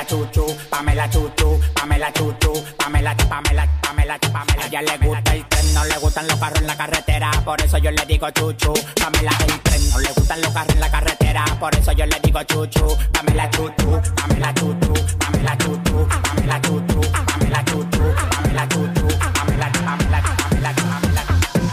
Chuchu, 0.07 0.47
Pamela 0.71 1.09
chuchu, 1.11 1.61
Pamela 1.75 2.13
chuchu, 2.13 2.53
Pamela, 2.79 3.15
Pamela, 3.29 3.67
Pamela, 3.83 4.19
Pamela. 4.19 4.63
A 4.63 4.67
ella 4.67 4.83
le 4.83 4.99
gusta 4.99 5.35
el 5.35 5.45
tren, 5.49 5.75
no 5.75 5.85
le 5.85 5.99
gustan 5.99 6.27
los 6.29 6.39
carros 6.39 6.61
en 6.61 6.67
la 6.67 6.77
carretera, 6.77 7.31
por 7.45 7.61
eso 7.61 7.79
yo 7.79 7.91
le 7.91 8.07
digo 8.07 8.31
chuchu, 8.31 8.73
Pamela 9.01 9.33
el 9.47 9.61
tren, 9.61 9.91
no 9.91 9.99
le 9.99 10.13
gustan 10.13 10.41
los 10.41 10.53
carros 10.53 10.75
en 10.75 10.81
la 10.81 10.91
carretera, 10.91 11.45
por 11.59 11.75
eso 11.75 11.93
yo 11.93 12.07
le 12.07 12.21
digo 12.23 12.43
chuchu, 12.45 12.97
Pamela 13.13 13.51
chuchu, 13.51 14.01
Pamela 14.17 14.55
chuchu, 14.55 14.93
Pamela 15.19 15.57
chuchu, 15.59 16.09
Pamela 16.09 16.61
chuchu, 16.61 17.01
Pamela 17.11 17.65
chuchu, 17.65 18.15
Pamela 18.31 18.69
chuchu, 18.69 19.09
Pamela, 19.35 19.73
Pamela, 19.73 20.23
Pamela, 20.23 20.73
Pamela. 20.75 21.23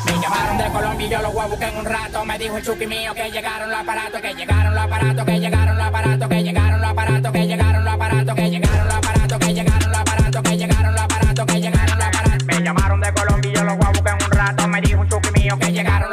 Me 0.06 0.22
llamaron 0.22 0.58
de 0.58 0.70
Colombia 0.72 1.08
y 1.08 1.10
yo 1.10 1.22
los 1.22 1.34
voy 1.34 1.44
a 1.44 1.48
buscar 1.48 1.70
en 1.70 1.78
un 1.78 1.86
rato. 1.86 2.26
Me 2.26 2.38
dijo 2.38 2.58
el 2.58 2.66
chuki 2.66 2.88
mío 2.88 3.14
que 3.14 3.32
llegaron 3.32 3.70
los 3.70 3.80
aparatos, 3.80 4.22
que 4.22 4.34
llegaron 4.34 4.74
los 4.74 4.84
aparatos, 4.84 5.26
que 5.26 5.40
llegaron 5.40 5.63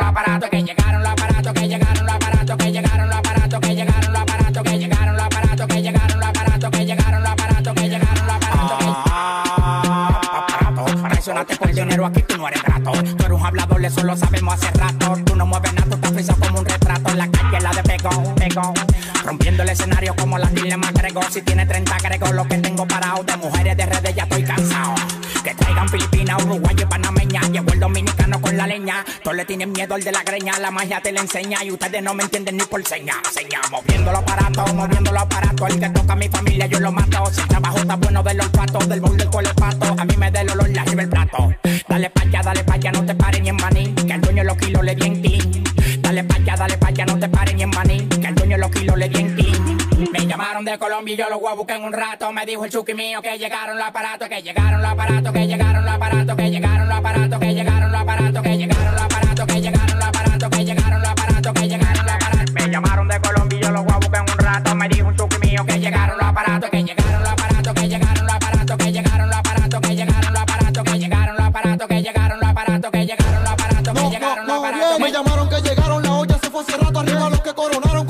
los 0.01 0.09
aparatos, 0.09 0.51
que 0.51 0.63
llegaron 0.63 1.03
los 1.03 1.13
aparatos, 1.13 1.53
que 1.53 1.69
llegaron 1.69 2.07
los 2.07 2.15
aparatos, 2.15 2.57
que 2.57 2.73
llegaron 2.73 3.09
los 3.09 3.17
aparatos, 3.17 3.61
que 3.61 3.75
llegaron 3.75 4.13
los 4.13 4.23
aparatos, 4.23 4.63
que 4.63 4.79
llegaron 4.79 5.17
los 5.17 5.25
aparatos, 5.25 5.67
que 5.67 5.83
llegaron 5.83 6.21
los 6.21 6.29
aparatos, 6.29 6.71
que 6.71 6.85
llegaron 6.87 7.23
los 7.23 7.33
aparatos, 7.33 7.75
que 7.75 7.89
llegaron 7.89 8.27
los 8.27 8.37
aparatos. 8.37 8.61
Por 11.59 11.73
dinero, 11.73 12.07
aquí 12.07 12.23
tú 12.23 12.37
no 12.39 12.49
eres 12.49 12.63
grato. 12.63 12.93
Tú 12.93 13.25
eres 13.25 13.31
un 13.31 13.47
hablador, 13.47 13.85
eso 13.85 14.03
lo 14.03 14.17
sabemos 14.17 14.55
hace 14.55 14.71
rato. 14.73 15.17
Tú 15.25 15.37
no 15.37 15.47
mueves 15.47 15.73
nada, 15.75 15.87
tú 15.89 15.95
estás 15.95 16.13
frisado 16.13 16.41
como 16.41 16.59
un 16.61 16.65
retrato. 16.65 17.15
La 17.15 17.29
calle 17.31 17.61
la 17.61 17.71
de 17.71 17.83
pegón, 17.83 18.35
pegón. 18.35 18.75
Rompiendo 19.25 19.63
el 19.63 19.69
escenario 19.69 20.15
como 20.17 20.39
la 20.39 20.49
Dile 20.49 20.77
McGregor. 20.77 21.31
Si 21.31 21.43
tiene 21.43 21.67
30 21.67 21.95
agrego 21.95 22.33
lo 22.33 22.49
que 22.49 22.59
tengo 22.59 22.87
parado. 22.87 23.23
De 23.23 23.37
mujeres 23.37 23.77
de 23.77 23.87
redes 23.87 24.15
ya 24.15 24.25
estoy 24.25 24.43
cansado. 24.45 24.95
Que 25.45 25.55
traigan 25.55 25.89
Filipinas, 25.89 26.43
Uruguay 26.43 26.75
y 26.79 26.85
Panameña. 26.85 27.30
La 28.61 28.67
leña. 28.67 29.05
Todos 29.23 29.37
le 29.37 29.45
tienen 29.47 29.73
miedo 29.73 29.95
al 29.95 30.05
de 30.05 30.13
la 30.13 30.23
greña. 30.23 30.59
La 30.59 30.71
magia 30.71 31.01
te 31.01 31.13
la 31.13 31.21
enseña 31.21 31.65
y 31.65 31.71
ustedes 31.71 32.03
no 32.03 32.13
me 32.13 32.25
entienden 32.25 32.59
ni 32.59 32.65
por 32.65 32.85
seña. 32.87 33.15
Seña, 33.33 33.61
moviendo 33.71 34.13
los 34.13 34.21
aparatos, 34.21 34.75
moviendo 34.75 35.13
los 35.13 35.23
aparatos. 35.23 35.71
El 35.71 35.81
que 35.81 35.89
toca 35.89 36.13
a 36.13 36.17
mi 36.17 36.29
familia 36.29 36.67
yo 36.67 36.79
lo 36.79 36.93
mato. 36.93 37.25
Si 37.33 37.41
el 37.41 37.49
trabajo 37.49 37.79
está 37.79 37.97
bueno 37.97 38.23
de 38.23 38.35
los 38.35 38.49
patos, 38.51 38.87
del 38.89 39.01
bowl 39.01 39.17
del 39.17 39.31
colepato. 39.31 39.97
A 39.99 40.05
mí 40.05 40.15
me 40.19 40.31
da 40.31 40.43
el 40.43 40.51
olor, 40.51 40.69
la 40.71 40.83
arriba 40.83 41.03
el 41.03 41.09
plato. 41.09 41.55
Dale 41.89 42.11
pa' 42.11 42.23
allá, 42.23 42.43
dale 42.43 42.65
pa' 42.65 42.75
allá, 42.75 42.93
no 42.93 43.07
te 43.07 43.15
pares 43.15 43.41
ni 43.41 43.49
en 43.49 43.57
maní. 43.57 43.95
Que 43.95 44.13
el 44.13 44.21
dueño 44.21 44.45
los 44.45 44.57
kilos 44.59 44.85
le 44.85 44.95
di 44.95 45.07
en 45.07 45.23
clean. 45.23 45.65
Dale 46.03 46.25
pa' 46.25 46.37
allá, 46.37 46.57
dale 46.57 46.77
pa' 46.77 46.89
allá, 46.89 47.07
no 47.07 47.19
te 47.19 47.29
pares 47.29 47.55
ni 47.55 47.63
en 47.63 47.71
maní. 47.71 48.09
Que 48.09 48.27
el 48.27 48.35
dueño 48.35 48.59
los 48.59 48.71
kilos 48.71 48.99
le 48.99 49.09
di 49.09 49.21
llamaron 50.61 50.65
de 50.65 50.79
Colombia 50.79 51.15
y 51.15 51.17
yo 51.17 51.29
los 51.31 51.41
voy 51.41 51.51
a 51.51 51.55
buscar 51.55 51.77
en 51.79 51.85
un 51.85 51.93
rato. 51.93 52.33
Me 52.33 52.45
dijo 52.45 52.65
el 52.65 52.71
chuki 52.71 52.95
mío 52.95 53.23
que 53.23 53.39
llegaron 53.39 53.79
los 53.79 53.87
aparatos, 53.87 54.29
que 54.29 54.43
llegaron 54.43 54.83
los 54.83 54.91
aparatos, 54.91 55.33
que 55.33 55.47
llegaron 55.47 55.85
los 55.85 55.95
aparatos, 55.95 56.37
que 56.37 56.51
llegaron 56.51 56.89
los 56.89 56.99
aparatos, 56.99 57.41
que 57.41 57.55
llegaron 57.55 57.93
los 57.93 58.01
aparatos, 58.01 58.41
que 58.41 58.53
llegaron 58.53 58.93
los 58.93 59.03
aparatos, 59.03 59.47
que 59.47 59.61
llegaron 59.61 59.99
los 59.99 60.09
aparatos, 60.09 60.51
que 60.51 60.65
llegaron 60.65 61.01
los 61.01 61.11
aparatos, 61.11 61.53
que 61.53 61.69
llegaron 61.69 62.07
los 62.07 62.15
aparatos. 62.15 62.53
Me 62.53 62.69
llamaron 62.69 63.09
de 63.09 63.21
Colombia 63.21 63.59
y 63.59 63.63
yo 63.63 63.71
los 63.71 63.85
voy 63.85 63.93
a 63.93 63.97
buscar 63.97 64.25
en 64.25 64.33
un 64.33 64.39
rato. 64.39 64.75
Me 64.75 64.89
dijo 64.89 65.09
el 65.09 65.17
chuki 65.17 65.39
mío 65.39 65.65
que 65.67 65.79
llegaron 65.79 66.19
los 66.19 66.27
aparatos, 66.27 66.71
que 66.71 66.85
llegaron 66.85 67.23
los 67.23 67.33
aparatos, 67.33 67.75
que 67.75 67.89
llegaron 67.89 68.27
los 68.27 68.35
aparatos, 68.35 68.77
que 68.77 68.93
llegaron 68.93 69.29
los 69.31 69.37
aparatos, 69.39 69.81
que 69.81 69.95
llegaron 69.97 70.33
los 70.33 70.41
aparatos, 70.43 70.85
que 70.85 70.97
llegaron 70.99 71.37
los 71.37 71.43
aparatos, 71.43 71.89
que 71.89 72.03
llegaron 72.03 72.39
los 72.39 72.49
aparatos, 72.49 72.91
que 72.91 73.07
llegaron 73.07 73.43
los 73.43 73.53
aparatos, 73.53 73.95
que 73.95 74.11
llegaron 74.11 74.47
los 74.47 74.59
aparatos. 74.59 75.01
Me 75.01 75.11
llamaron 75.13 75.49
que 75.49 75.61
llegaron, 75.63 76.03
la 76.03 76.13
olla 76.13 76.39
se 76.39 76.51
fue 76.51 76.63
hace 76.63 76.77
rato. 76.77 77.01
Arriba 77.01 77.31
los 77.31 77.41
que 77.41 77.55
coronaron, 77.55 78.07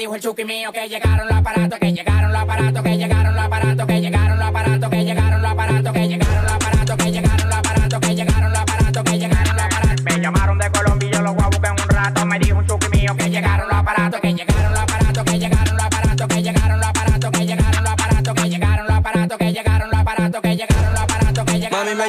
dijo 0.00 0.14
el 0.14 0.20
chuki 0.22 0.44
mío 0.44 0.72
que 0.72 0.88
llegaron 0.88 1.09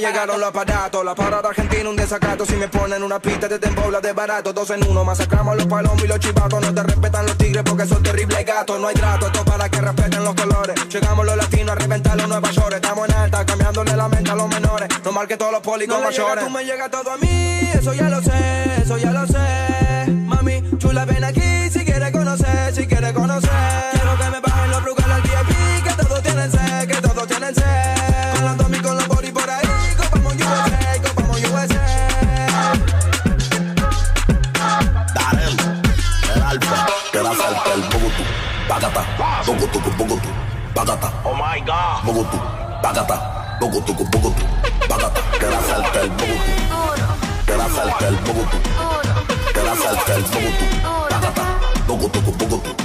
llegaron 0.01 0.39
los 0.39 0.49
aparatos. 0.49 1.05
La 1.05 1.15
parada 1.15 1.49
argentina, 1.49 1.89
un 1.89 1.95
desacato. 1.95 2.45
Si 2.45 2.55
me 2.55 2.67
ponen 2.67 3.03
una 3.03 3.19
pista 3.19 3.47
de 3.47 3.59
tembola 3.59 4.01
de 4.01 4.11
barato, 4.13 4.51
dos 4.51 4.69
en 4.71 4.85
uno. 4.87 5.03
Masacramos 5.03 5.55
los 5.55 5.67
palomos 5.67 6.03
y 6.03 6.07
los 6.07 6.19
chivatos. 6.19 6.61
No 6.61 6.73
te 6.73 6.83
respetan 6.83 7.25
los 7.25 7.37
tigres 7.37 7.63
porque 7.63 7.85
son 7.85 8.01
terribles 8.03 8.45
gatos. 8.45 8.79
No 8.79 8.87
hay 8.87 8.95
trato, 8.95 9.27
esto 9.27 9.45
para 9.45 9.69
que 9.69 9.79
respeten 9.79 10.23
los 10.23 10.35
colores. 10.35 10.75
Llegamos 10.89 11.25
los 11.25 11.37
latinos 11.37 11.69
a 11.71 11.75
reventar 11.75 12.17
los 12.17 12.27
Nueva 12.27 12.51
York. 12.51 12.73
Estamos 12.75 13.07
en 13.09 13.15
alta, 13.15 13.45
cambiándole 13.45 13.95
la 13.95 14.07
mente 14.07 14.31
a 14.31 14.35
los 14.35 14.49
menores. 14.49 14.89
No 15.05 15.11
mal 15.11 15.27
que 15.27 15.37
todos 15.37 15.51
los 15.51 15.61
policos 15.61 15.95
No 15.99 16.09
llega, 16.09 16.23
mayores. 16.23 16.43
tú 16.45 16.49
me 16.49 16.65
llega 16.65 16.89
todo 16.89 17.11
a 17.11 17.17
mí, 17.17 17.69
eso 17.73 17.93
ya 17.93 18.09
lo 18.09 18.21
sé, 18.21 18.81
eso 18.81 18.97
ya 18.97 19.11
lo 19.11 19.25
sé. 19.27 20.11
Mami, 20.11 20.63
chula, 20.77 21.05
ven 21.05 21.23
aquí 21.23 21.69
si 21.71 21.85
quieres 21.85 22.11
conocer, 22.11 22.73
si 22.73 22.87
quieres 22.87 23.13
conocer. 23.13 23.49
Quiero 23.93 24.17
que 24.17 24.29
me 24.29 24.41
pagata, 38.81 39.43
poco 39.45 39.67
tucu, 39.67 39.91
poco. 39.91 40.17
Oh 41.23 41.35
my 41.35 41.61
god, 41.61 42.01
poco 42.03 42.23
tu, 42.31 42.37
pagata, 42.81 43.57
poco 43.59 43.79
tucu, 43.81 44.03
pagata. 44.89 45.21
Te 45.39 45.49
la 45.49 45.61
salta 45.61 46.01
el 46.01 46.11
poco 46.11 46.33
tu, 46.33 47.45
te 47.45 47.57
la 47.57 47.69
salta 47.69 48.07
el 48.07 48.15
poco 48.15 48.41
te 49.53 49.63
la 49.63 49.75
salta 49.75 50.15
el 50.15 50.23
poco 50.23 50.49
tu, 50.57 50.65
pagata, 51.09 51.43
poco 51.87 52.09
tucu. 52.09 52.75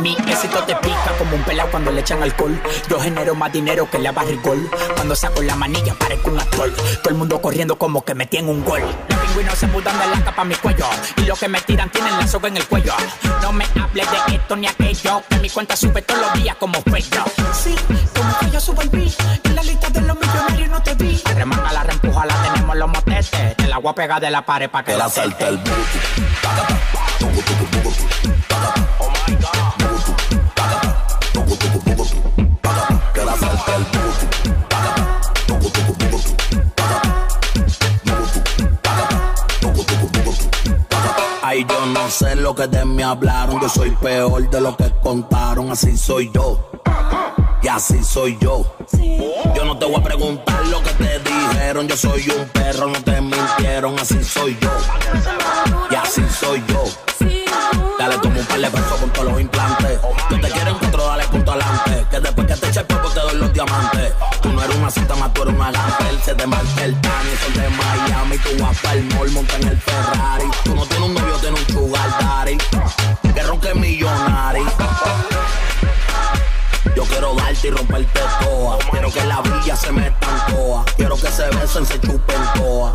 Mi 0.00 0.16
éxito 0.28 0.62
te 0.62 0.76
pica 0.76 1.12
como 1.18 1.34
un 1.34 1.42
pelado 1.42 1.70
cuando 1.72 1.90
le 1.90 2.00
echan 2.00 2.22
alcohol. 2.22 2.56
Yo 2.88 3.00
genero 3.00 3.34
más 3.34 3.52
dinero 3.52 3.90
que 3.90 3.98
la 3.98 4.12
barrigol. 4.12 4.70
Cuando 4.94 5.16
saco 5.16 5.42
la 5.42 5.56
manilla 5.56 5.94
parezco 5.94 6.30
un 6.30 6.38
actor. 6.38 6.72
Todo 7.02 7.10
el 7.10 7.16
mundo 7.16 7.42
corriendo 7.42 7.76
como 7.76 8.04
que 8.04 8.14
metí 8.14 8.36
en 8.36 8.48
un 8.48 8.64
gol. 8.64 8.82
Los 9.38 9.44
pingüinos 9.44 9.58
se 9.58 9.66
mudan 9.68 9.96
de 10.00 10.06
la 10.08 10.24
capa 10.24 10.42
a 10.42 10.44
mi 10.44 10.54
cuello. 10.56 10.86
Y 11.16 11.22
los 11.22 11.38
que 11.38 11.46
me 11.46 11.60
tiran 11.60 11.88
tienen 11.90 12.16
la 12.18 12.26
soga 12.26 12.48
en 12.48 12.56
el 12.56 12.66
cuello. 12.66 12.92
No 13.40 13.52
me 13.52 13.64
hables 13.80 14.10
de 14.10 14.34
esto 14.34 14.56
ni 14.56 14.66
aquello. 14.66 15.22
Que 15.28 15.36
mi 15.36 15.48
cuenta 15.48 15.76
sube 15.76 16.02
todos 16.02 16.20
los 16.20 16.42
días 16.42 16.56
como 16.56 16.82
fuego. 16.82 17.24
Sí, 17.52 17.76
como 18.16 18.38
que 18.40 18.50
yo 18.50 18.60
subo 18.60 18.82
el 18.82 18.88
beat. 18.88 19.14
En 19.44 19.54
la 19.54 19.62
lista 19.62 19.90
de 19.90 20.00
los 20.00 20.18
millonarios 20.18 20.68
no 20.70 20.82
te 20.82 20.94
vi. 20.94 21.22
Remanga, 21.36 21.72
la 21.72 21.84
reempuja, 21.84 22.26
la 22.26 22.34
tenemos 22.42 22.76
los 22.76 22.88
motetes. 22.88 23.56
Te 23.56 23.68
la 23.68 23.78
voy 23.78 23.92
a 23.92 23.94
pegar 23.94 24.20
de 24.20 24.30
la 24.30 24.44
pared 24.44 24.68
para 24.68 24.84
que 24.84 24.96
la 24.96 25.04
hacerte 25.04 25.46
el 25.46 25.56
acepte. 25.58 26.08
No 42.08 42.14
sé 42.14 42.36
lo 42.36 42.54
que 42.54 42.66
de 42.66 42.86
mí 42.86 43.02
hablaron. 43.02 43.60
Yo 43.60 43.68
soy 43.68 43.90
peor 43.90 44.48
de 44.48 44.60
lo 44.62 44.74
que 44.78 44.90
contaron. 45.02 45.70
Así 45.70 45.94
soy 45.94 46.30
yo. 46.32 46.70
Y 47.60 47.68
así 47.68 48.02
soy 48.02 48.38
yo. 48.40 48.64
Yo 49.54 49.64
no 49.66 49.76
te 49.76 49.84
voy 49.84 49.96
a 49.96 50.02
preguntar 50.02 50.66
lo 50.68 50.82
que 50.82 50.90
te 50.92 51.18
dijeron. 51.18 51.86
Yo 51.86 51.98
soy 51.98 52.26
un 52.30 52.48
perro, 52.48 52.86
no 52.86 53.02
te 53.02 53.20
mintieron. 53.20 53.98
Así 53.98 54.24
soy 54.24 54.56
yo. 54.58 54.70
Y 55.90 55.94
así 55.96 56.24
soy 56.30 56.64
yo. 56.68 56.82
Dale 57.98 58.16
como 58.20 58.40
un 58.40 58.46
par 58.46 58.58
de 58.58 58.70
pesos 58.70 59.00
con 59.00 59.10
todos 59.10 59.32
los 59.32 59.40
implantes. 59.42 60.00
Yo 60.30 60.40
te 60.40 60.50
quiero 60.50 60.70
encuentro, 60.70 61.04
dale 61.04 61.24
punto 61.24 61.52
adelante. 61.52 62.06
Que 62.10 62.20
después 62.20 62.46
que 62.46 62.54
te 62.54 62.68
eche 62.68 62.80
el 62.80 62.86
te 62.86 63.20
doy 63.20 63.36
los 63.36 63.52
diamantes. 63.52 64.14
Tú 64.88 65.00
no 65.00 65.26
eres 65.42 65.54
una 65.54 65.70
gantel. 65.70 66.20
Se 66.24 66.34
te 66.34 66.46
marca 66.46 66.84
el 66.84 66.98
tan, 67.02 67.12
son 67.42 67.52
de 67.52 67.68
Miami. 67.68 68.38
Tú 68.38 68.62
vas 68.62 68.78
para 68.78 68.94
el 68.94 69.04
mall, 69.14 69.30
monta 69.32 69.56
en 69.56 69.68
el 69.68 69.78
Ferrari. 69.78 70.44
Tú 70.64 70.74
no 70.74 70.86
tienes 70.86 71.08
un 71.08 71.14
novio, 71.14 71.34
tienes 71.36 71.60
un 71.60 71.74
sugar 71.74 72.10
daddy. 72.20 72.58
Que 73.34 73.42
ronque 73.42 73.74
millonario. 73.74 74.64
Yo 76.96 77.04
quiero 77.04 77.34
darte 77.34 77.68
y 77.68 77.70
romperte 77.70 78.20
toa. 78.40 78.78
Quiero 78.90 79.12
que 79.12 79.24
la 79.24 79.42
villa 79.42 79.76
se 79.76 79.92
metan 79.92 80.46
toa. 80.46 80.84
Quiero 80.96 81.16
que 81.16 81.30
se 81.30 81.48
besen, 81.48 81.86
se 81.86 82.00
chupen 82.00 82.42
toa. 82.54 82.92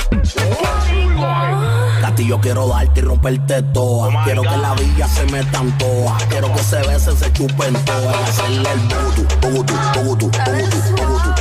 Gati, 2.01 2.25
yo 2.25 2.41
quiero 2.41 2.67
darte 2.67 2.99
y 2.99 3.03
romperte 3.03 3.61
toa. 3.61 4.23
Quiero 4.23 4.41
que 4.41 4.57
la 4.57 4.73
villa 4.73 5.07
se 5.07 5.25
metan 5.25 5.77
toa. 5.77 6.17
Quiero 6.27 6.51
que 6.53 6.63
se 6.63 6.77
besen, 6.87 7.17
se 7.17 7.31
chupen 7.33 7.73
toa. 7.85 8.13
Hacerle 8.27 8.71
el 8.71 8.79
bugutu, 8.79 9.27
bugutu, 9.41 9.73
bugutu, 9.93 10.31
bugutu, 10.97 11.32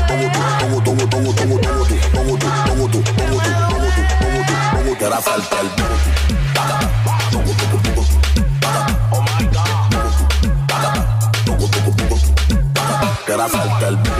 falta 13.48 13.88
el 13.88 14.11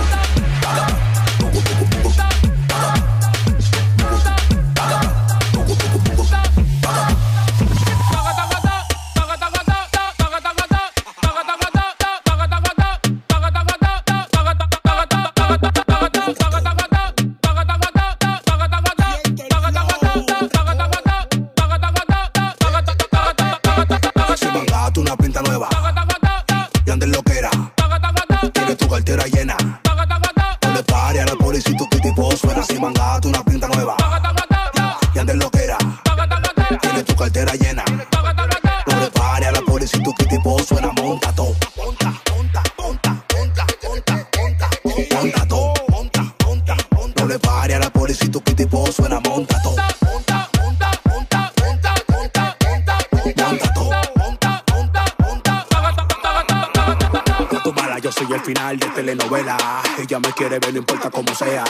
me 60.22 60.32
quiere 60.32 60.58
ver, 60.58 60.72
no 60.72 60.78
importa 60.78 61.10
cómo 61.10 61.34
sea. 61.34 61.64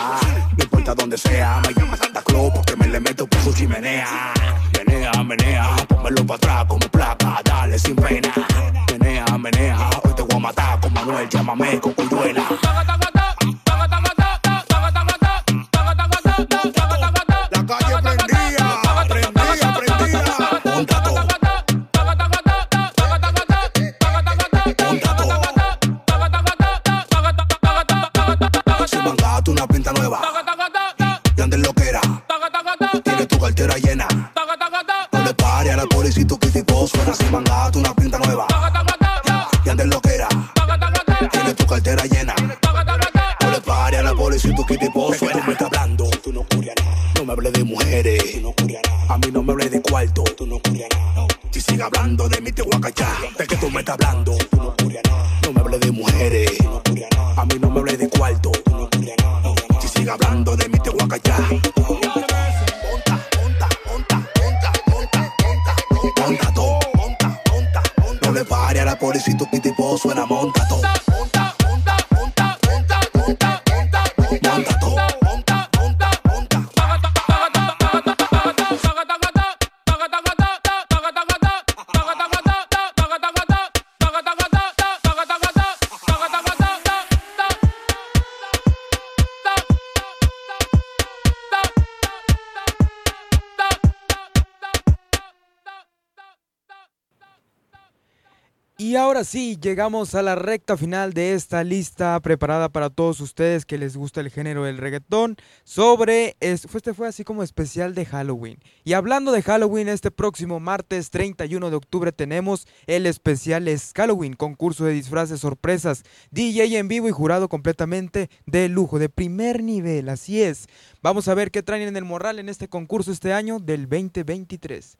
Sí, 99.32 99.56
llegamos 99.58 100.14
a 100.14 100.20
la 100.20 100.34
recta 100.34 100.76
final 100.76 101.14
de 101.14 101.32
esta 101.32 101.64
lista 101.64 102.20
preparada 102.20 102.68
para 102.68 102.90
todos 102.90 103.18
ustedes 103.22 103.64
que 103.64 103.78
les 103.78 103.96
gusta 103.96 104.20
el 104.20 104.28
género 104.28 104.64
del 104.64 104.76
reggaetón. 104.76 105.36
Sobre, 105.64 106.36
este 106.40 106.92
fue 106.92 107.08
así 107.08 107.24
como 107.24 107.42
especial 107.42 107.94
de 107.94 108.04
Halloween. 108.04 108.58
Y 108.84 108.92
hablando 108.92 109.32
de 109.32 109.40
Halloween, 109.40 109.88
este 109.88 110.10
próximo 110.10 110.60
martes 110.60 111.08
31 111.08 111.70
de 111.70 111.76
octubre 111.76 112.12
tenemos 112.12 112.66
el 112.86 113.06
especial 113.06 113.68
es 113.68 113.92
Halloween, 113.96 114.34
concurso 114.34 114.84
de 114.84 114.92
disfraces 114.92 115.40
sorpresas, 115.40 116.02
DJ 116.30 116.76
en 116.76 116.88
vivo 116.88 117.08
y 117.08 117.12
jurado 117.12 117.48
completamente 117.48 118.28
de 118.44 118.68
lujo, 118.68 118.98
de 118.98 119.08
primer 119.08 119.62
nivel, 119.62 120.10
así 120.10 120.42
es. 120.42 120.66
Vamos 121.00 121.26
a 121.28 121.34
ver 121.34 121.50
qué 121.50 121.62
traen 121.62 121.88
en 121.88 121.96
el 121.96 122.04
morral 122.04 122.38
en 122.38 122.50
este 122.50 122.68
concurso 122.68 123.10
este 123.10 123.32
año 123.32 123.60
del 123.60 123.88
2023. 123.88 124.98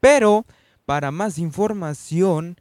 Pero, 0.00 0.44
para 0.84 1.10
más 1.10 1.38
información... 1.38 2.58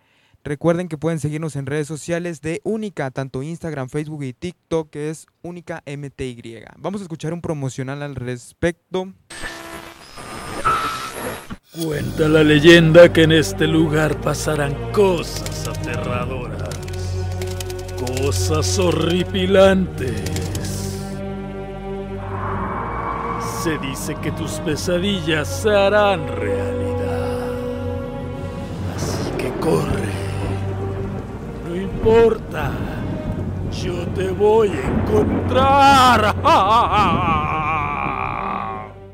Recuerden 0.50 0.88
que 0.88 0.98
pueden 0.98 1.20
seguirnos 1.20 1.56
en 1.56 1.68
redes 1.68 1.86
sociales 1.88 2.42
de 2.42 2.60
Única, 2.64 3.12
tanto 3.12 3.44
Instagram, 3.44 3.88
Facebook 3.88 4.24
y 4.24 4.34
TikTok, 4.34 4.90
que 4.90 5.12
es 5.12 5.28
Única 5.44 5.84
MTY. 5.86 6.64
Vamos 6.80 7.02
a 7.02 7.04
escuchar 7.04 7.34
un 7.34 7.42
promocional 7.42 8.02
al 8.02 8.16
respecto. 8.16 9.14
Cuenta 11.72 12.28
la 12.28 12.44
leyenda 12.44 13.14
que 13.14 13.26
en 13.26 13.34
este 13.34 13.68
lugar 13.68 14.20
pasarán 14.22 14.92
cosas 14.92 15.68
aterradoras, 15.68 16.76
cosas 18.18 18.80
horripilantes. 18.80 20.20
Se 23.62 23.78
dice 23.78 24.16
que 24.16 24.32
tus 24.32 24.54
pesadillas 24.62 25.62
se 25.62 25.70
harán 25.70 26.28
realidad. 26.28 27.54
Así 28.96 29.30
que 29.38 29.52
corre. 29.60 30.09
Importa. 32.00 32.72
Yo 33.84 34.08
te 34.16 34.32
voy 34.32 34.70
a 34.70 34.88
encontrar. 34.88 36.34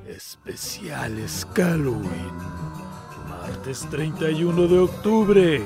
Especiales 0.08 1.48
Halloween. 1.56 2.38
Martes 3.28 3.88
31 3.89 4.67
de 4.67 4.78
octubre, 4.78 5.62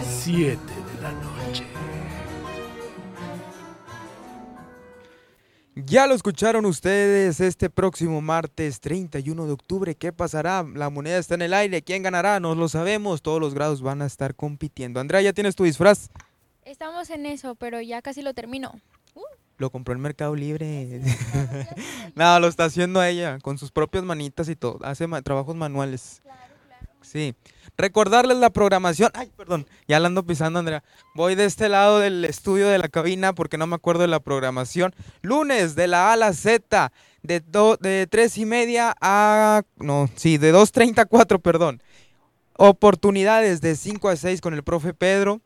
7 0.00 0.56
de 0.56 1.02
la 1.02 1.12
noche. 1.12 1.66
Ya 5.74 6.06
lo 6.06 6.14
escucharon 6.14 6.64
ustedes 6.64 7.38
este 7.40 7.68
próximo 7.68 8.22
martes 8.22 8.80
31 8.80 9.44
de 9.44 9.52
octubre. 9.52 9.94
¿Qué 9.94 10.10
pasará? 10.10 10.64
La 10.74 10.88
moneda 10.88 11.18
está 11.18 11.34
en 11.34 11.42
el 11.42 11.52
aire. 11.52 11.82
¿Quién 11.82 12.02
ganará? 12.02 12.40
No 12.40 12.54
lo 12.54 12.70
sabemos. 12.70 13.20
Todos 13.20 13.42
los 13.42 13.52
grados 13.52 13.82
van 13.82 14.00
a 14.00 14.06
estar 14.06 14.34
compitiendo. 14.34 15.00
Andrea, 15.00 15.20
¿ya 15.20 15.34
tienes 15.34 15.54
tu 15.54 15.64
disfraz? 15.64 16.08
Estamos 16.66 17.10
en 17.10 17.26
eso, 17.26 17.54
pero 17.54 17.80
ya 17.80 18.02
casi 18.02 18.22
lo 18.22 18.34
termino. 18.34 18.72
Lo 19.56 19.70
compró 19.70 19.94
en 19.94 20.00
Mercado 20.00 20.34
Libre. 20.34 21.00
no, 22.14 22.40
lo 22.40 22.48
está 22.48 22.64
haciendo 22.64 23.02
ella 23.02 23.38
con 23.40 23.56
sus 23.56 23.70
propias 23.70 24.04
manitas 24.04 24.48
y 24.48 24.56
todo. 24.56 24.78
Hace 24.82 25.06
ma- 25.06 25.22
trabajos 25.22 25.54
manuales. 25.56 26.22
Sí. 27.02 27.36
Recordarles 27.78 28.36
la 28.38 28.50
programación. 28.50 29.12
Ay, 29.14 29.30
perdón. 29.36 29.66
Ya 29.86 30.00
la 30.00 30.08
ando 30.08 30.26
pisando, 30.26 30.58
Andrea. 30.58 30.82
Voy 31.14 31.36
de 31.36 31.44
este 31.44 31.68
lado 31.68 32.00
del 32.00 32.24
estudio 32.24 32.66
de 32.68 32.78
la 32.78 32.88
cabina 32.88 33.32
porque 33.32 33.58
no 33.58 33.68
me 33.68 33.76
acuerdo 33.76 34.02
de 34.02 34.08
la 34.08 34.18
programación. 34.18 34.92
Lunes 35.22 35.76
de 35.76 35.86
la 35.86 36.08
A 36.10 36.14
a 36.14 36.16
la 36.16 36.32
Z. 36.32 36.92
De, 37.22 37.38
do- 37.40 37.76
de 37.76 38.08
3 38.10 38.38
y 38.38 38.44
media 38.44 38.94
a. 39.00 39.62
No, 39.76 40.10
sí, 40.16 40.36
de 40.36 40.52
2.30 40.52 40.98
a 40.98 41.04
4, 41.06 41.38
perdón. 41.38 41.80
Oportunidades 42.58 43.60
de 43.60 43.76
5 43.76 44.08
a 44.08 44.16
6 44.16 44.40
con 44.40 44.52
el 44.54 44.64
profe 44.64 44.92
Pedro. 44.92 45.40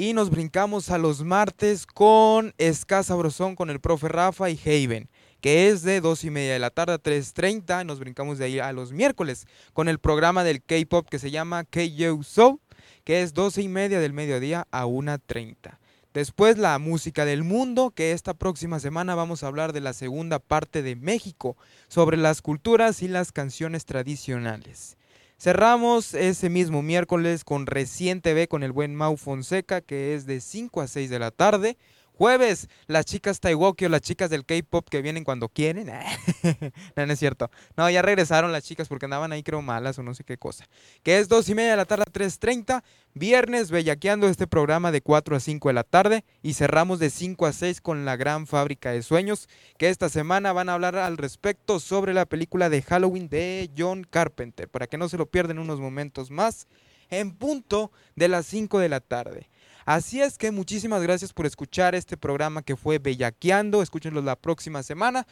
Y 0.00 0.14
nos 0.14 0.30
brincamos 0.30 0.88
a 0.88 0.96
los 0.96 1.24
martes 1.24 1.84
con 1.84 2.54
Escasa 2.56 3.14
Brozón 3.16 3.54
con 3.54 3.68
el 3.68 3.80
profe 3.80 4.08
Rafa 4.08 4.48
y 4.48 4.58
Haven, 4.58 5.10
que 5.42 5.68
es 5.68 5.82
de 5.82 6.00
2 6.00 6.24
y 6.24 6.30
media 6.30 6.54
de 6.54 6.58
la 6.58 6.70
tarde 6.70 6.94
a 6.94 7.02
3.30. 7.02 7.84
Nos 7.84 7.98
brincamos 7.98 8.38
de 8.38 8.46
ahí 8.46 8.58
a 8.60 8.72
los 8.72 8.92
miércoles 8.92 9.46
con 9.74 9.90
el 9.90 9.98
programa 9.98 10.42
del 10.42 10.62
K-Pop 10.62 11.06
que 11.06 11.18
se 11.18 11.30
llama 11.30 11.64
K-Yo 11.64 12.18
Show, 12.22 12.60
que 13.04 13.20
es 13.20 13.34
12 13.34 13.60
y 13.60 13.68
media 13.68 14.00
del 14.00 14.14
mediodía 14.14 14.66
a 14.70 14.86
1.30. 14.86 15.76
Después 16.14 16.56
la 16.56 16.78
música 16.78 17.26
del 17.26 17.44
mundo, 17.44 17.90
que 17.90 18.12
esta 18.12 18.32
próxima 18.32 18.80
semana 18.80 19.14
vamos 19.14 19.42
a 19.42 19.48
hablar 19.48 19.74
de 19.74 19.82
la 19.82 19.92
segunda 19.92 20.38
parte 20.38 20.80
de 20.80 20.96
México, 20.96 21.58
sobre 21.88 22.16
las 22.16 22.40
culturas 22.40 23.02
y 23.02 23.08
las 23.08 23.32
canciones 23.32 23.84
tradicionales. 23.84 24.96
Cerramos 25.40 26.12
ese 26.12 26.50
mismo 26.50 26.82
miércoles 26.82 27.44
con 27.44 27.64
Recién 27.64 28.20
TV 28.20 28.46
con 28.46 28.62
el 28.62 28.72
buen 28.72 28.94
Mau 28.94 29.16
Fonseca, 29.16 29.80
que 29.80 30.14
es 30.14 30.26
de 30.26 30.38
5 30.38 30.82
a 30.82 30.86
6 30.86 31.08
de 31.08 31.18
la 31.18 31.30
tarde. 31.30 31.78
Jueves, 32.20 32.68
las 32.86 33.06
chicas 33.06 33.40
Taiwoki 33.40 33.86
o 33.86 33.88
las 33.88 34.02
chicas 34.02 34.28
del 34.28 34.44
K-pop 34.44 34.86
que 34.90 35.00
vienen 35.00 35.24
cuando 35.24 35.48
quieren. 35.48 35.86
no, 36.96 37.06
no 37.06 37.12
es 37.14 37.18
cierto. 37.18 37.50
No, 37.78 37.88
ya 37.88 38.02
regresaron 38.02 38.52
las 38.52 38.62
chicas 38.62 38.88
porque 38.88 39.06
andaban 39.06 39.32
ahí, 39.32 39.42
creo, 39.42 39.62
malas 39.62 39.98
o 39.98 40.02
no 40.02 40.12
sé 40.12 40.22
qué 40.22 40.36
cosa. 40.36 40.66
Que 41.02 41.18
es 41.18 41.30
2 41.30 41.48
y 41.48 41.54
media 41.54 41.70
de 41.70 41.76
la 41.78 41.86
tarde 41.86 42.04
a 42.06 42.12
3.30. 42.12 42.82
Viernes, 43.14 43.70
bellaqueando 43.70 44.28
este 44.28 44.46
programa 44.46 44.92
de 44.92 45.00
4 45.00 45.34
a 45.34 45.40
5 45.40 45.70
de 45.70 45.72
la 45.72 45.82
tarde. 45.82 46.24
Y 46.42 46.52
cerramos 46.52 46.98
de 46.98 47.08
5 47.08 47.46
a 47.46 47.54
6 47.54 47.80
con 47.80 48.04
la 48.04 48.16
gran 48.16 48.46
fábrica 48.46 48.90
de 48.90 49.02
sueños. 49.02 49.48
Que 49.78 49.88
esta 49.88 50.10
semana 50.10 50.52
van 50.52 50.68
a 50.68 50.74
hablar 50.74 50.96
al 50.96 51.16
respecto 51.16 51.80
sobre 51.80 52.12
la 52.12 52.26
película 52.26 52.68
de 52.68 52.82
Halloween 52.82 53.30
de 53.30 53.70
John 53.78 54.04
Carpenter. 54.04 54.68
Para 54.68 54.88
que 54.88 54.98
no 54.98 55.08
se 55.08 55.16
lo 55.16 55.24
pierdan 55.24 55.58
unos 55.58 55.80
momentos 55.80 56.30
más. 56.30 56.68
En 57.08 57.34
punto 57.34 57.90
de 58.14 58.28
las 58.28 58.44
5 58.44 58.78
de 58.78 58.90
la 58.90 59.00
tarde. 59.00 59.49
Así 59.84 60.20
es 60.20 60.38
que 60.38 60.50
muchísimas 60.50 61.02
gracias 61.02 61.32
por 61.32 61.46
escuchar 61.46 61.94
este 61.94 62.16
programa 62.16 62.62
que 62.62 62.76
fue 62.76 62.98
Bellaqueando. 62.98 63.82
Escúchenlo 63.82 64.22
la 64.22 64.36
próxima 64.36 64.82
semana 64.82 65.26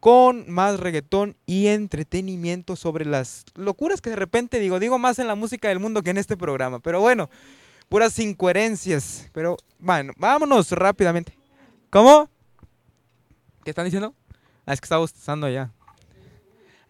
con 0.00 0.50
más 0.50 0.80
reggaetón 0.80 1.36
y 1.46 1.68
entretenimiento 1.68 2.74
sobre 2.74 3.04
las 3.04 3.44
locuras 3.54 4.00
que 4.00 4.10
de 4.10 4.16
repente 4.16 4.58
digo, 4.58 4.80
digo 4.80 4.98
más 4.98 5.20
en 5.20 5.28
la 5.28 5.36
música 5.36 5.68
del 5.68 5.78
mundo 5.78 6.02
que 6.02 6.10
en 6.10 6.18
este 6.18 6.36
programa. 6.36 6.80
Pero 6.80 7.00
bueno, 7.00 7.30
puras 7.88 8.18
incoherencias. 8.18 9.28
Pero 9.32 9.56
bueno, 9.78 10.12
vámonos 10.16 10.72
rápidamente. 10.72 11.38
¿Cómo? 11.88 12.28
¿Qué 13.64 13.70
están 13.70 13.84
diciendo? 13.84 14.12
Ah, 14.66 14.72
es 14.72 14.80
que 14.80 14.86
estaba 14.86 15.00
bostezando 15.00 15.46
allá. 15.46 15.70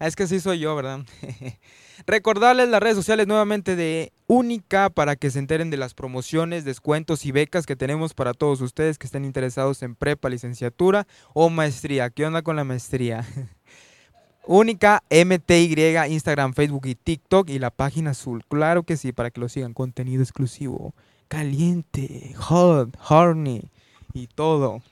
Ah, 0.03 0.07
es 0.07 0.17
que 0.17 0.27
sí 0.27 0.41
soy 0.41 0.59
yo, 0.59 0.75
¿verdad? 0.75 0.99
Recordarles 2.07 2.67
las 2.67 2.83
redes 2.83 2.97
sociales 2.97 3.25
nuevamente 3.25 3.77
de 3.77 4.11
Única 4.27 4.89
para 4.89 5.15
que 5.15 5.31
se 5.31 5.39
enteren 5.39 5.69
de 5.69 5.77
las 5.77 5.93
promociones, 5.93 6.65
descuentos 6.65 7.25
y 7.25 7.31
becas 7.31 7.65
que 7.65 7.77
tenemos 7.77 8.13
para 8.13 8.33
todos 8.33 8.59
ustedes 8.59 8.97
que 8.97 9.05
estén 9.07 9.23
interesados 9.23 9.81
en 9.81 9.95
prepa, 9.95 10.27
licenciatura 10.27 11.07
o 11.33 11.49
maestría. 11.49 12.09
¿Qué 12.09 12.25
onda 12.25 12.41
con 12.41 12.57
la 12.57 12.65
maestría? 12.65 13.25
Única 14.45 15.03
MTY, 15.09 15.95
Instagram, 16.09 16.53
Facebook 16.53 16.85
y 16.87 16.95
TikTok 16.95 17.49
y 17.49 17.59
la 17.59 17.69
página 17.71 18.11
azul. 18.11 18.43
Claro 18.49 18.83
que 18.83 18.97
sí, 18.97 19.13
para 19.13 19.31
que 19.31 19.39
lo 19.39 19.47
sigan. 19.47 19.73
Contenido 19.73 20.21
exclusivo, 20.21 20.93
caliente, 21.29 22.33
hot, 22.35 22.97
horny 23.07 23.71
y 24.13 24.27
todo. 24.27 24.83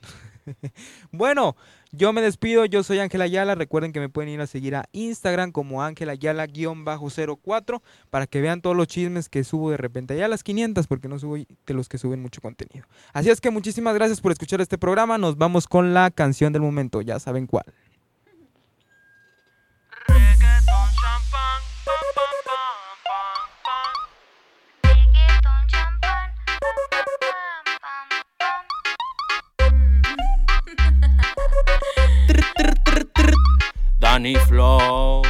bueno, 1.11 1.57
yo 1.91 2.13
me 2.13 2.21
despido. 2.21 2.65
Yo 2.65 2.83
soy 2.83 2.99
Ángela 2.99 3.25
Ayala. 3.25 3.55
Recuerden 3.55 3.91
que 3.91 3.99
me 3.99 4.09
pueden 4.09 4.29
ir 4.29 4.41
a 4.41 4.47
seguir 4.47 4.75
a 4.75 4.85
Instagram 4.91 5.51
como 5.51 5.83
Ángela 5.83 6.13
Ayala-04 6.13 7.81
para 8.09 8.27
que 8.27 8.41
vean 8.41 8.61
todos 8.61 8.75
los 8.75 8.87
chismes 8.87 9.29
que 9.29 9.43
subo 9.43 9.71
de 9.71 9.77
repente. 9.77 10.17
Ya 10.17 10.27
las 10.27 10.43
500 10.43 10.87
porque 10.87 11.07
no 11.07 11.19
subo 11.19 11.35
de 11.37 11.73
los 11.73 11.89
que 11.89 11.97
suben 11.97 12.21
mucho 12.21 12.41
contenido. 12.41 12.87
Así 13.13 13.29
es 13.29 13.41
que 13.41 13.49
muchísimas 13.51 13.93
gracias 13.93 14.21
por 14.21 14.31
escuchar 14.31 14.61
este 14.61 14.77
programa. 14.77 15.17
Nos 15.17 15.37
vamos 15.37 15.67
con 15.67 15.93
la 15.93 16.11
canción 16.11 16.53
del 16.53 16.61
momento. 16.61 17.01
Ya 17.01 17.19
saben 17.19 17.47
cuál. 17.47 17.65
Danny 34.21 34.35
Flow 34.35 35.23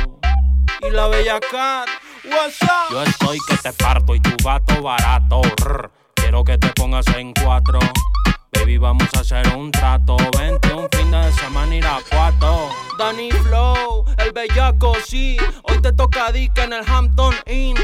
y 0.82 0.90
la 0.90 1.08
bella 1.08 1.40
cat. 1.40 1.88
What's 2.26 2.62
up? 2.62 2.92
Yo 2.92 3.04
estoy 3.04 3.38
que 3.48 3.56
te 3.56 3.72
parto 3.72 4.14
y 4.16 4.20
tu 4.20 4.32
gato 4.44 4.82
barato. 4.82 5.42
Rr. 5.64 5.90
Quiero 6.16 6.44
que 6.44 6.58
te 6.58 6.68
pongas 6.74 7.08
en 7.16 7.32
cuatro. 7.42 7.80
Baby, 8.52 8.80
vamos 8.80 9.08
a 9.16 9.22
hacer 9.22 9.48
un 9.56 9.72
trato. 9.72 10.18
Vente 10.38 10.74
un 10.74 10.90
fin 10.92 11.10
de 11.10 11.32
semana 11.32 11.74
ir 11.74 11.86
a 11.86 12.00
cuatro. 12.10 12.68
Danny 13.00 13.32
Flow, 13.32 14.04
el 14.18 14.34
bellaco, 14.34 14.94
sí. 15.06 15.38
Hoy 15.64 15.82
te 15.82 15.94
toca 15.94 16.30
dica 16.34 16.66
en 16.66 16.74
el 16.74 16.84
Hampton 16.86 17.34
Inn. 17.46 17.78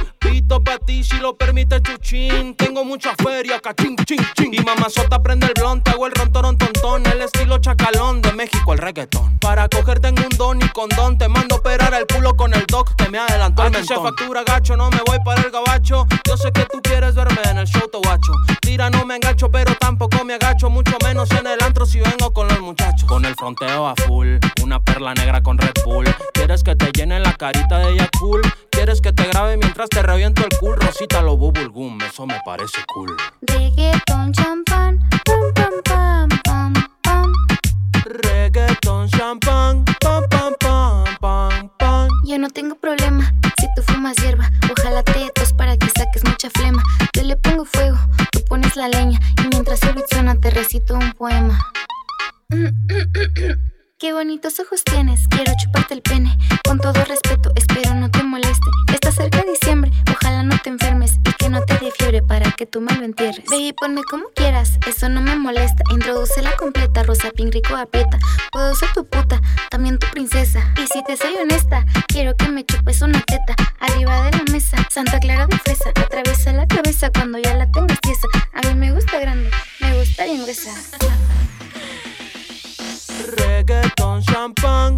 Pito 0.47 0.63
pa' 0.63 0.77
ti 0.77 1.03
si 1.03 1.17
lo 1.17 1.35
permite 1.35 1.81
chuchín. 1.81 2.55
Tengo 2.55 2.85
mucha 2.85 3.13
feria, 3.21 3.59
cachín, 3.59 3.97
ching, 4.05 4.25
ching. 4.33 4.53
Y 4.53 4.59
mamazota 4.59 5.21
prende 5.21 5.47
el 5.47 5.53
blon, 5.53 5.83
te 5.83 5.91
hago 5.91 6.07
el 6.07 6.13
ron, 6.13 6.31
toron, 6.31 6.57
tontón. 6.57 7.05
El 7.05 7.19
estilo 7.19 7.57
chacalón 7.57 8.21
de 8.21 8.31
México, 8.31 8.71
el 8.71 8.79
reggaetón. 8.79 9.37
Para 9.39 9.67
cogerte 9.67 10.07
en 10.07 10.17
un 10.17 10.29
don 10.37 10.61
y 10.61 10.69
condón, 10.69 11.17
te 11.17 11.27
mando 11.27 11.55
a 11.55 11.57
operar 11.57 11.93
el 11.95 12.07
culo 12.07 12.37
con 12.37 12.53
el 12.53 12.65
doc 12.65 12.95
que 12.95 13.09
me 13.09 13.17
adelantó 13.17 13.65
el 13.65 13.71
mentón. 13.71 13.87
se 13.87 14.01
factura 14.01 14.45
gacho, 14.45 14.77
no 14.77 14.89
me 14.89 15.01
voy 15.05 15.17
para 15.25 15.41
el 15.41 15.51
gabacho. 15.51 16.07
Yo 16.25 16.37
sé 16.37 16.49
que 16.53 16.63
tú 16.71 16.79
quieres 16.81 17.13
verme 17.15 17.41
en 17.43 17.57
el 17.57 17.67
show, 17.67 17.89
guacho. 18.01 18.31
mentira, 18.47 18.89
no 18.89 19.05
me 19.05 19.17
engacho, 19.17 19.51
pero 19.51 19.75
tampoco 19.75 20.23
me 20.23 20.35
agacho. 20.35 20.69
Mucho 20.69 20.95
menos 21.03 21.29
en 21.31 21.45
el 21.45 21.61
Con 23.17 23.25
el 23.25 23.33
fronteo 23.33 23.87
a 23.87 23.95
full, 24.05 24.37
una 24.61 24.79
perla 24.79 25.15
negra 25.15 25.41
con 25.41 25.57
Red 25.57 25.73
Bull. 25.83 26.05
¿Quieres 26.35 26.61
que 26.61 26.75
te 26.75 26.91
llene 26.91 27.19
la 27.19 27.33
carita 27.33 27.79
de 27.79 28.07
cool? 28.19 28.43
¿Quieres 28.69 29.01
que 29.01 29.11
te 29.11 29.23
grabe 29.23 29.57
mientras 29.57 29.89
te 29.89 30.03
reviento 30.03 30.43
el 30.43 30.55
cool? 30.59 30.75
Rosita 30.75 31.23
lo 31.23 31.35
bubble 31.35 31.65
gum, 31.65 31.97
eso 31.99 32.27
me 32.27 32.39
parece 32.45 32.77
cool. 32.93 33.17
Reggaeton, 33.41 34.33
champán, 34.33 34.99
pam, 35.25 35.53
pam, 35.55 35.81
pam, 35.83 36.29
pam, 36.43 36.73
pam. 37.01 37.33
Reggaeton, 38.05 39.09
champán, 39.09 39.83
pam, 39.99 40.23
pam, 40.29 40.53
pam, 40.59 41.03
pam, 41.19 41.71
pam. 41.79 42.07
Yo 42.23 42.37
no 42.37 42.51
tengo 42.51 42.75
problema 42.75 43.33
si 43.59 43.65
tú 43.75 43.81
fumas 43.81 44.15
hierba. 44.17 44.47
Ojalá 44.77 45.01
te 45.01 45.31
tos 45.33 45.53
para 45.53 45.75
que 45.75 45.87
saques 45.87 46.23
mucha 46.23 46.51
flema. 46.51 46.83
Yo 47.13 47.23
le 47.23 47.35
pongo 47.35 47.65
fuego, 47.65 47.97
tú 48.31 48.45
pones 48.45 48.75
la 48.75 48.87
leña. 48.89 49.19
Y 49.43 49.47
mientras 49.47 49.81
el 49.81 49.93
beat 49.93 50.05
suena, 50.11 50.35
te 50.35 50.51
recito 50.51 50.93
un 50.93 51.13
poema. 51.13 51.57
Qué 53.99 54.13
bonitos 54.13 54.57
ojos 54.61 54.81
tienes, 54.85 55.27
quiero 55.27 55.51
chuparte 55.61 55.93
el 55.95 56.01
pene. 56.01 56.37
Con 56.65 56.79
todo 56.79 56.93
respeto, 57.03 57.51
espero 57.57 57.93
no 57.93 58.09
te 58.09 58.23
moleste. 58.23 58.69
Está 58.93 59.11
cerca 59.11 59.43
diciembre, 59.43 59.91
ojalá 60.09 60.43
no 60.43 60.57
te 60.63 60.69
enfermes 60.69 61.19
y 61.25 61.33
que 61.33 61.49
no 61.49 61.61
te 61.65 61.73
dé 61.73 61.91
fiebre 61.91 62.21
para 62.21 62.49
que 62.53 62.65
tú 62.65 62.79
me 62.79 62.95
lo 62.95 63.03
entierres. 63.03 63.43
Ve 63.49 63.57
y 63.57 63.73
ponme 63.73 64.01
como 64.03 64.29
quieras, 64.33 64.79
eso 64.87 65.09
no 65.09 65.19
me 65.19 65.35
molesta. 65.35 65.83
Introduce 65.91 66.41
completa, 66.57 67.03
rosa, 67.03 67.31
pink, 67.31 67.53
rico, 67.53 67.75
aprieta. 67.75 68.17
Puedo 68.53 68.73
ser 68.75 68.93
tu 68.93 69.05
puta, 69.05 69.41
también 69.69 69.99
tu 69.99 70.07
princesa. 70.11 70.73
Y 70.81 70.87
si 70.87 71.03
te 71.03 71.17
soy 71.17 71.35
honesta, 71.35 71.85
quiero 72.07 72.33
que 72.37 72.47
me 72.47 72.65
chupes 72.65 73.01
una 73.01 73.19
teta 73.23 73.55
arriba 73.81 74.23
de 74.23 74.37
la 74.37 74.43
mesa. 74.53 74.77
Santa 74.89 75.19
Clara 75.19 75.47
de 75.47 75.57
fresa, 75.59 75.89
atraviesa 75.89 76.53
la 76.53 76.65
cabeza 76.65 77.09
cuando 77.09 77.39
ya 77.39 77.55
la 77.55 77.69
tengas 77.69 77.99
tiesa. 77.99 78.27
A 78.53 78.61
mí 78.61 78.73
me 78.75 78.93
gusta 78.93 79.19
grande, 79.19 79.51
me 79.81 79.99
gusta 79.99 80.23
bien 80.23 80.43
gruesa. 80.43 80.71
Reggaeton, 83.67 84.21
champán, 84.23 84.97